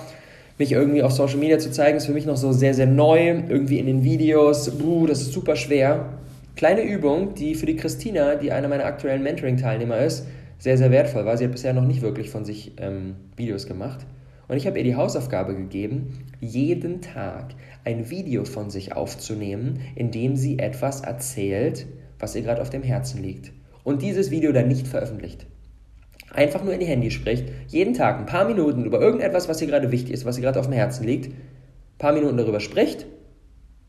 mich 0.59 0.73
irgendwie 0.73 1.03
auf 1.03 1.13
Social 1.13 1.39
Media 1.39 1.59
zu 1.59 1.71
zeigen, 1.71 1.99
ist 1.99 2.07
für 2.07 2.13
mich 2.13 2.27
noch 2.27 2.37
so 2.37 2.53
sehr, 2.53 2.75
sehr 2.75 2.87
neu. 2.87 3.43
Irgendwie 3.49 3.79
in 3.79 3.87
den 3.87 4.03
Videos, 4.03 4.71
buh, 4.77 5.07
das 5.07 5.21
ist 5.21 5.33
super 5.33 5.57
schwer. 5.57 6.19
Kleine 6.57 6.83
Übung, 6.83 7.35
die 7.35 7.55
für 7.55 7.67
die 7.67 7.77
Christina, 7.77 8.35
die 8.35 8.51
eine 8.51 8.67
meiner 8.67 8.85
aktuellen 8.85 9.23
Mentoring-Teilnehmer 9.23 9.99
ist, 9.99 10.27
sehr, 10.59 10.77
sehr 10.77 10.91
wertvoll 10.91 11.25
war. 11.25 11.37
Sie 11.37 11.45
hat 11.45 11.53
bisher 11.53 11.73
noch 11.73 11.85
nicht 11.85 12.03
wirklich 12.03 12.31
von 12.31 12.45
sich 12.45 12.73
ähm, 12.79 13.17
Videos 13.37 13.67
gemacht. 13.67 14.07
Und 14.49 14.57
ich 14.57 14.67
habe 14.67 14.79
ihr 14.79 14.85
die 14.85 14.97
Hausaufgabe 14.97 15.55
gegeben, 15.55 16.25
jeden 16.41 17.03
Tag 17.03 17.55
ein 17.85 18.11
Video 18.11 18.45
von 18.45 18.71
sich 18.71 18.95
aufzunehmen, 18.95 19.81
in 19.95 20.11
dem 20.11 20.37
sie 20.37 20.59
etwas 20.59 21.03
erzählt, 21.03 21.87
was 22.19 22.35
ihr 22.35 22.43
gerade 22.43 22.63
auf 22.63 22.71
dem 22.71 22.83
Herzen 22.83 23.23
liegt. 23.23 23.53
Und 23.85 24.03
dieses 24.03 24.31
Video 24.31 24.53
dann 24.53 24.69
nicht 24.69 24.89
veröffentlicht. 24.89 25.47
Einfach 26.31 26.63
nur 26.63 26.75
in 26.75 26.81
die 26.81 26.87
Handy 26.87 27.11
spricht, 27.11 27.47
jeden 27.69 27.95
Tag 27.95 28.19
ein 28.19 28.27
paar 28.27 28.47
Minuten 28.47 28.85
über 28.85 29.01
irgendetwas, 29.01 29.49
was 29.49 29.61
ihr 29.61 29.69
gerade 29.69 29.93
wichtig 29.93 30.13
ist, 30.13 30.25
was 30.25 30.37
ihr 30.37 30.43
gerade 30.43 30.61
auf 30.61 30.67
dem 30.67 30.75
Herzen 30.75 31.07
liegt, 31.07 31.27
ein 31.27 31.99
paar 31.99 32.13
Minuten 32.13 32.37
darüber 32.37 32.61
spricht 32.61 33.07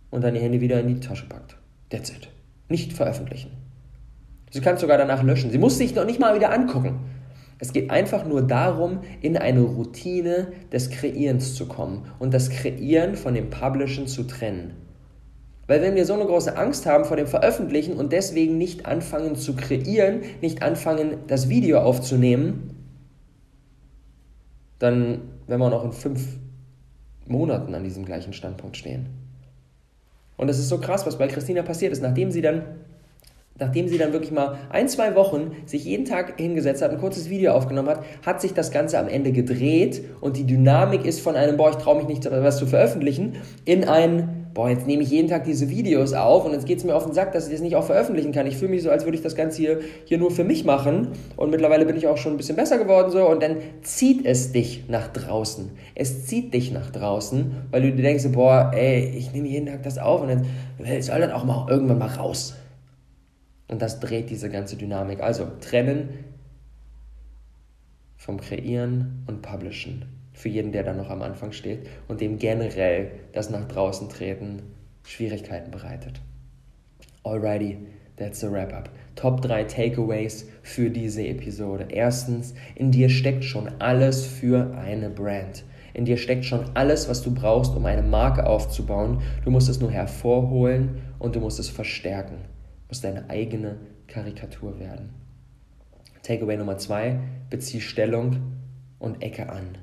und 0.10 0.24
dann 0.24 0.36
ihr 0.36 0.42
Handy 0.42 0.62
wieder 0.62 0.80
in 0.80 0.88
die 0.88 1.00
Tasche 1.00 1.26
packt. 1.28 1.58
That's 1.90 2.10
it. 2.10 2.30
Nicht 2.70 2.94
veröffentlichen. 2.94 3.52
Sie 4.52 4.62
kann 4.62 4.76
es 4.76 4.82
sogar 4.82 4.98
danach 4.98 5.24
löschen. 5.24 5.52
Sie 5.52 5.58
muss 5.58 5.78
sich 5.78 5.96
noch 5.96 6.06
nicht 6.06 6.20
mal 6.20 6.36
wieder 6.36 6.52
angucken. 6.52 7.00
Es 7.60 7.74
geht 7.74 7.92
einfach 7.92 8.26
nur 8.26 8.42
darum, 8.42 9.00
in 9.22 9.36
eine 9.36 9.62
Routine 9.62 10.54
des 10.72 10.90
Kreierens 10.90 11.56
zu 11.56 11.68
kommen 11.68 12.06
und 12.18 12.34
das 12.34 12.50
Kreieren 12.50 13.16
von 13.16 13.34
dem 13.34 13.50
Publishen 13.50 14.08
zu 14.08 14.24
trennen. 14.24 14.76
Weil 15.68 15.82
wenn 15.82 15.94
wir 15.94 16.06
so 16.06 16.14
eine 16.14 16.26
große 16.26 16.58
Angst 16.58 16.86
haben 16.86 17.06
vor 17.06 17.18
dem 17.18 17.28
Veröffentlichen 17.28 17.94
und 17.94 18.12
deswegen 18.12 18.58
nicht 18.58 18.88
anfangen 18.88 19.36
zu 19.36 19.56
kreieren, 19.56 20.22
nicht 20.42 20.64
anfangen, 20.64 21.18
das 21.28 21.48
Video 21.50 21.80
aufzunehmen, 21.82 22.76
dann 24.80 25.20
werden 25.46 25.62
wir 25.62 25.70
noch 25.70 25.84
in 25.84 25.92
fünf 25.92 26.38
Monaten 27.28 27.76
an 27.76 27.84
diesem 27.84 28.06
gleichen 28.06 28.34
Standpunkt 28.34 28.78
stehen. 28.78 29.10
Und 30.38 30.48
das 30.48 30.58
ist 30.58 30.70
so 30.70 30.80
krass, 30.80 31.06
was 31.06 31.18
bei 31.18 31.28
Christina 31.28 31.62
passiert 31.62 31.92
ist, 31.92 32.02
nachdem 32.02 32.32
sie 32.32 32.42
dann 32.42 32.64
nachdem 33.60 33.88
sie 33.88 33.98
dann 33.98 34.14
wirklich 34.14 34.32
mal 34.32 34.58
ein, 34.70 34.88
zwei 34.88 35.16
Wochen 35.16 35.52
sich 35.66 35.86
jeden 35.86 36.06
Tag 36.06 36.40
hingesetzt 36.40 36.82
hat, 36.82 36.92
ein 36.92 37.00
kurzes 37.00 37.30
Video 37.30 37.54
aufgenommen 37.54 37.90
hat, 37.90 38.04
hat 38.26 38.42
sich 38.42 38.54
das 38.54 38.72
Ganze 38.72 38.98
am 38.98 39.08
Ende 39.08 39.32
gedreht 39.32 40.02
und 40.22 40.38
die 40.38 40.46
Dynamik 40.46 41.06
ist 41.06 41.22
von 41.22 41.36
einem, 41.36 41.58
boah, 41.58 41.70
ich 41.70 41.78
traue 41.78 41.98
mich 41.98 42.08
nicht, 42.08 42.30
was 42.30 42.58
zu 42.58 42.66
veröffentlichen, 42.66 43.36
in 43.66 43.84
ein, 43.84 44.48
boah, 44.54 44.70
jetzt 44.70 44.88
nehme 44.88 45.04
ich 45.04 45.10
jeden 45.10 45.28
Tag 45.28 45.44
diese 45.44 45.70
Videos 45.70 46.14
auf 46.14 46.46
und 46.46 46.54
jetzt 46.54 46.66
geht 46.66 46.80
es 46.80 46.84
mir 46.84 46.96
auf 46.96 47.06
den 47.06 47.14
Sack, 47.14 47.34
dass 47.34 47.48
ich 47.48 47.54
das 47.54 47.62
nicht 47.62 47.76
auch 47.76 47.84
veröffentlichen 47.84 48.32
kann. 48.32 48.48
Ich 48.48 48.58
fühle 48.58 48.72
mich 48.72 48.84
so, 48.84 48.90
als 48.90 49.06
würde 49.06 49.18
ich 49.18 49.24
das 49.24 49.36
Ganze 49.36 49.58
hier, 49.58 49.80
hier 50.06 50.18
nur 50.18 50.32
für 50.32 50.44
mich 50.44 50.66
machen 50.66 51.10
und 51.38 51.52
mittlerweile 51.52 51.86
bin 51.86 51.98
ich 51.98 52.08
auch 52.08 52.18
schon 52.18 52.34
ein 52.34 52.38
bisschen 52.38 52.56
besser 52.56 52.78
geworden 52.78 53.12
so 53.12 53.28
und 53.28 53.44
dann 53.44 53.58
zieht 53.82 54.26
es 54.26 54.52
dich 54.52 54.86
nach 54.88 55.08
draußen. 55.08 55.70
Es 55.96 56.26
zieht 56.26 56.54
dich 56.54 56.72
nach 56.72 56.90
draußen, 56.90 57.52
weil 57.72 57.82
du 57.82 57.92
dir 57.92 58.04
denkst, 58.04 58.26
boah, 58.32 58.72
ey, 58.74 59.14
ich 59.18 59.34
nehme 59.34 59.48
jeden 59.48 59.68
Tag 59.68 59.84
das 59.84 59.98
auf 59.98 60.22
und 60.22 60.30
dann 60.30 60.46
soll 61.02 61.20
das 61.20 61.32
auch 61.32 61.44
mal 61.44 61.68
irgendwann 61.70 62.00
mal 62.00 62.08
raus. 62.08 62.56
Und 63.70 63.82
das 63.82 64.00
dreht 64.00 64.30
diese 64.30 64.50
ganze 64.50 64.76
Dynamik. 64.76 65.22
Also 65.22 65.48
trennen 65.62 66.26
vom 68.18 68.42
Kreieren 68.42 69.24
und 69.28 69.42
Publishen. 69.42 70.06
für 70.40 70.48
jeden, 70.48 70.72
der 70.72 70.84
da 70.84 70.94
noch 70.94 71.10
am 71.10 71.22
Anfang 71.22 71.52
steht 71.52 71.88
und 72.08 72.22
dem 72.22 72.40
generell 72.40 73.12
das 73.34 73.50
nach 73.50 73.68
draußen 73.68 74.08
treten 74.08 74.62
Schwierigkeiten 75.04 75.70
bereitet. 75.70 76.22
Alrighty, 77.26 77.78
that's 78.16 78.42
a 78.44 78.50
wrap-up. 78.50 78.90
Top 79.16 79.42
3 79.42 79.66
Takeaways 79.66 80.48
für 80.62 80.90
diese 80.90 81.28
Episode. 81.28 81.88
Erstens, 81.90 82.54
in 82.76 82.92
dir 82.92 83.10
steckt 83.10 83.44
schon 83.44 83.70
alles 83.80 84.26
für 84.26 84.74
eine 84.78 85.10
Brand. 85.10 85.66
In 85.94 86.06
dir 86.06 86.16
steckt 86.16 86.46
schon 86.46 86.64
alles, 86.74 87.10
was 87.10 87.22
du 87.22 87.34
brauchst, 87.34 87.76
um 87.76 87.86
eine 87.86 88.04
Marke 88.04 88.46
aufzubauen. 88.46 89.22
Du 89.44 89.52
musst 89.52 89.68
es 89.68 89.82
nur 89.82 89.92
hervorholen 89.92 91.02
und 91.18 91.36
du 91.36 91.42
musst 91.42 91.60
es 91.60 91.68
verstärken. 91.68 92.38
Du 92.90 92.94
musst 92.94 93.04
deine 93.04 93.30
eigene 93.30 93.78
Karikatur 94.08 94.80
werden. 94.80 95.12
Takeaway 96.24 96.58
Nummer 96.58 96.80
2, 96.80 97.20
bezieh 97.52 97.82
Stellung 97.82 98.38
und 98.98 99.22
Ecke 99.22 99.48
an. 99.50 99.78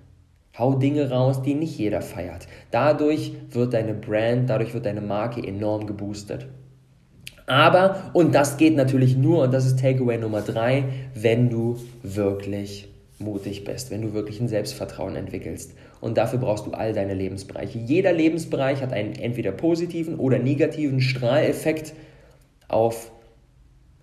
Hau 0.59 0.75
Dinge 0.75 1.09
raus, 1.09 1.41
die 1.41 1.55
nicht 1.55 1.79
jeder 1.79 2.03
feiert. 2.03 2.49
Dadurch 2.73 3.33
wird 3.51 3.75
deine 3.75 3.95
Brand, 3.95 4.51
dadurch 4.51 4.75
wird 4.75 4.87
deine 4.87 5.03
Marke 5.03 5.41
enorm 5.41 5.87
geboostet. 5.87 6.49
Aber, 7.47 8.11
und 8.13 8.35
das 8.35 8.57
geht 8.57 8.75
natürlich 8.75 9.17
nur, 9.17 9.45
und 9.45 9.55
das 9.55 9.67
ist 9.67 9.79
Takeaway 9.79 10.19
Nummer 10.19 10.43
3, 10.43 10.83
wenn 11.15 11.49
du 11.49 11.79
wirklich 12.03 12.89
mutig 13.21 13.63
bist, 13.63 13.93
wenn 13.93 14.03
du 14.03 14.15
wirklich 14.15 14.41
ein 14.41 14.49
Selbstvertrauen 14.49 15.15
entwickelst. 15.15 15.77
Und 16.01 16.19
dafür 16.19 16.41
brauchst 16.41 16.67
du 16.67 16.73
all 16.73 16.93
deine 16.93 17.15
Lebensbereiche. 17.15 17.79
Jeder 17.79 18.13
Lebensbereich 18.13 18.83
hat 18.83 18.93
einen 18.93 19.13
entweder 19.13 19.53
positiven 19.53 20.17
oder 20.17 20.41
negativen 20.41 21.01
Strahleffekt 21.01 21.93
auf 22.69 23.13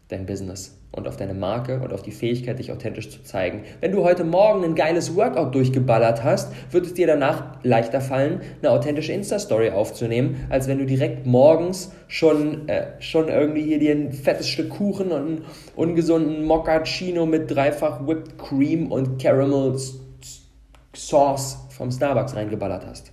dein 0.07 0.25
Business 0.25 0.79
und 0.93 1.07
auf 1.07 1.17
deine 1.17 1.33
Marke 1.33 1.79
und 1.79 1.91
auf 1.91 2.03
die 2.03 2.11
Fähigkeit, 2.11 2.59
dich 2.59 2.71
authentisch 2.71 3.09
zu 3.09 3.23
zeigen. 3.23 3.63
Wenn 3.81 3.91
du 3.91 4.03
heute 4.03 4.23
Morgen 4.23 4.63
ein 4.63 4.75
geiles 4.75 5.15
Workout 5.15 5.55
durchgeballert 5.55 6.23
hast, 6.23 6.53
wird 6.71 6.85
es 6.85 6.93
dir 6.93 7.07
danach 7.07 7.57
leichter 7.63 7.99
fallen, 7.99 8.41
eine 8.61 8.71
authentische 8.71 9.11
Insta-Story 9.11 9.71
aufzunehmen, 9.71 10.45
als 10.49 10.67
wenn 10.67 10.77
du 10.77 10.85
direkt 10.85 11.25
morgens 11.25 11.91
schon, 12.07 12.69
äh, 12.69 13.01
schon 13.01 13.27
irgendwie 13.27 13.63
hier 13.63 13.79
dir 13.79 13.93
ein 13.93 14.13
fettes 14.13 14.47
Stück 14.47 14.69
Kuchen 14.69 15.11
und 15.11 15.21
einen 15.21 15.45
ungesunden 15.75 16.45
Moccacino 16.45 17.25
mit 17.25 17.49
dreifach 17.49 18.05
Whipped 18.07 18.37
Cream 18.37 18.91
und 18.91 19.19
Caramel 19.19 19.75
Sauce 20.95 21.57
vom 21.69 21.91
Starbucks 21.91 22.35
reingeballert 22.35 22.85
hast. 22.85 23.11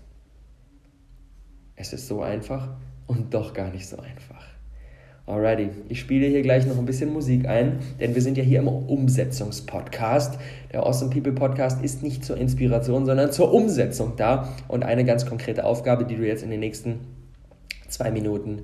Es 1.77 1.95
ist 1.95 2.09
so 2.09 2.21
einfach 2.21 2.69
und 3.07 3.33
doch 3.33 3.55
gar 3.55 3.71
nicht 3.71 3.89
so 3.89 3.97
einfach. 3.97 4.60
Alrighty, 5.31 5.71
ich 5.89 6.01
spiele 6.01 6.27
hier 6.27 6.43
gleich 6.43 6.67
noch 6.67 6.77
ein 6.77 6.87
bisschen 6.87 7.13
Musik 7.13 7.47
ein, 7.47 7.79
denn 8.01 8.17
wir 8.17 8.21
sind 8.21 8.37
ja 8.37 8.43
hier 8.43 8.59
im 8.59 8.67
Umsetzungspodcast. 8.67 10.41
Der 10.73 10.85
Awesome 10.85 11.13
People 11.13 11.33
Podcast 11.33 11.85
ist 11.85 12.03
nicht 12.03 12.25
zur 12.25 12.37
Inspiration, 12.37 13.07
sondern 13.07 13.31
zur 13.31 13.55
Umsetzung 13.55 14.15
da. 14.17 14.53
Und 14.67 14.83
eine 14.83 15.05
ganz 15.05 15.27
konkrete 15.27 15.65
Aufgabe, 15.65 16.05
die 16.05 16.17
du 16.17 16.27
jetzt 16.27 16.43
in 16.43 16.51
den 16.51 16.59
nächsten 16.59 16.99
zwei 17.87 18.11
Minuten 18.11 18.63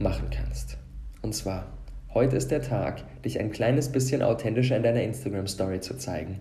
machen 0.00 0.30
kannst. 0.30 0.78
Und 1.22 1.32
zwar, 1.32 1.66
heute 2.12 2.34
ist 2.34 2.50
der 2.50 2.62
Tag, 2.62 3.04
dich 3.22 3.38
ein 3.38 3.52
kleines 3.52 3.90
bisschen 3.90 4.22
authentischer 4.22 4.76
in 4.76 4.82
deiner 4.82 5.04
Instagram 5.04 5.46
Story 5.46 5.78
zu 5.78 5.96
zeigen. 5.96 6.40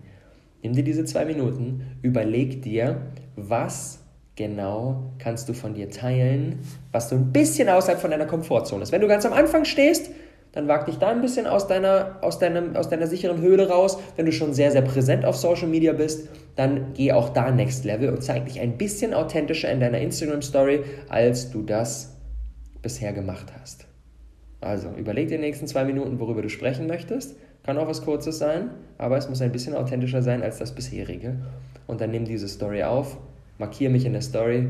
Nimm 0.63 0.73
dir 0.73 0.83
diese 0.83 1.05
zwei 1.05 1.25
Minuten, 1.25 1.83
überleg 2.01 2.63
dir, 2.63 3.01
was 3.35 3.99
genau 4.35 5.11
kannst 5.19 5.47
du 5.49 5.53
von 5.53 5.73
dir 5.73 5.89
teilen, 5.89 6.59
was 6.91 7.09
so 7.09 7.15
ein 7.15 7.31
bisschen 7.31 7.69
außerhalb 7.69 7.99
von 7.99 8.11
deiner 8.11 8.25
Komfortzone 8.25 8.83
ist. 8.83 8.91
Wenn 8.91 9.01
du 9.01 9.07
ganz 9.07 9.25
am 9.25 9.33
Anfang 9.33 9.65
stehst, 9.65 10.11
dann 10.51 10.69
wag 10.69 10.85
dich 10.85 10.97
da 10.97 11.09
ein 11.09 11.21
bisschen 11.21 11.47
aus 11.47 11.67
deiner, 11.67 12.17
aus, 12.21 12.39
deinem, 12.39 12.77
aus 12.77 12.89
deiner 12.89 13.07
sicheren 13.07 13.41
Höhle 13.41 13.67
raus. 13.67 13.97
Wenn 14.15 14.25
du 14.25 14.31
schon 14.31 14.53
sehr, 14.53 14.71
sehr 14.71 14.81
präsent 14.81 15.25
auf 15.25 15.35
Social 15.35 15.67
Media 15.67 15.91
bist, 15.91 16.29
dann 16.55 16.93
geh 16.93 17.11
auch 17.11 17.29
da 17.29 17.51
Next 17.51 17.83
Level 17.83 18.09
und 18.09 18.23
zeig 18.23 18.45
dich 18.45 18.61
ein 18.61 18.77
bisschen 18.77 19.13
authentischer 19.13 19.69
in 19.69 19.81
deiner 19.81 19.99
Instagram 19.99 20.41
Story, 20.41 20.83
als 21.09 21.51
du 21.51 21.61
das 21.61 22.15
bisher 22.81 23.11
gemacht 23.11 23.51
hast. 23.59 23.85
Also 24.61 24.89
überleg 24.97 25.27
dir 25.27 25.35
in 25.35 25.41
den 25.41 25.49
nächsten 25.49 25.67
zwei 25.67 25.83
Minuten, 25.83 26.19
worüber 26.19 26.41
du 26.41 26.49
sprechen 26.49 26.87
möchtest. 26.87 27.35
Kann 27.63 27.77
auch 27.77 27.87
was 27.87 28.03
Kurzes 28.03 28.37
sein, 28.37 28.69
aber 28.97 29.17
es 29.17 29.27
muss 29.27 29.41
ein 29.41 29.51
bisschen 29.51 29.75
authentischer 29.75 30.21
sein 30.21 30.41
als 30.41 30.59
das 30.59 30.73
bisherige. 30.73 31.35
Und 31.85 31.99
dann 31.99 32.11
nimm 32.11 32.23
diese 32.23 32.47
Story 32.47 32.83
auf 32.83 33.17
markiere 33.57 33.91
mich 33.91 34.05
in 34.05 34.13
der 34.13 34.21
Story 34.21 34.67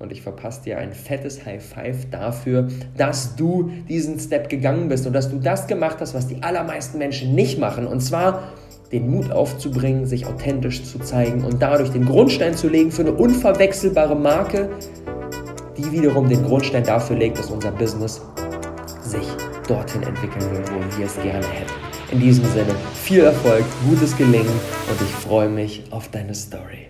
und 0.00 0.12
ich 0.12 0.22
verpasse 0.22 0.62
dir 0.64 0.78
ein 0.78 0.94
fettes 0.94 1.44
High 1.44 1.62
Five 1.62 2.10
dafür, 2.10 2.68
dass 2.96 3.36
du 3.36 3.70
diesen 3.88 4.18
Step 4.18 4.48
gegangen 4.48 4.88
bist 4.88 5.06
und 5.06 5.12
dass 5.12 5.30
du 5.30 5.38
das 5.38 5.66
gemacht 5.66 5.98
hast, 6.00 6.14
was 6.14 6.26
die 6.26 6.42
allermeisten 6.42 6.98
Menschen 6.98 7.34
nicht 7.34 7.58
machen. 7.58 7.86
Und 7.86 8.00
zwar 8.00 8.44
den 8.92 9.10
Mut 9.10 9.30
aufzubringen, 9.30 10.06
sich 10.06 10.26
authentisch 10.26 10.84
zu 10.84 10.98
zeigen 10.98 11.44
und 11.44 11.60
dadurch 11.60 11.90
den 11.90 12.06
Grundstein 12.06 12.56
zu 12.56 12.68
legen 12.68 12.90
für 12.90 13.02
eine 13.02 13.12
unverwechselbare 13.12 14.16
Marke, 14.16 14.70
die 15.76 15.92
wiederum 15.92 16.28
den 16.28 16.42
Grundstein 16.44 16.84
dafür 16.84 17.16
legt, 17.16 17.38
dass 17.38 17.50
unser 17.50 17.70
Business 17.70 18.22
sich 19.02 19.26
dorthin 19.68 20.02
entwickeln 20.02 20.50
wird, 20.50 20.70
wo 20.72 20.98
wir 20.98 21.06
es 21.06 21.14
gerne 21.16 21.46
hätten. 21.46 21.72
In 22.10 22.20
diesem 22.20 22.44
Sinne, 22.46 22.74
viel 22.94 23.20
Erfolg, 23.20 23.64
gutes 23.88 24.16
Gelingen 24.16 24.48
und 24.48 25.00
ich 25.00 25.14
freue 25.14 25.48
mich 25.48 25.84
auf 25.90 26.08
deine 26.08 26.34
Story. 26.34 26.89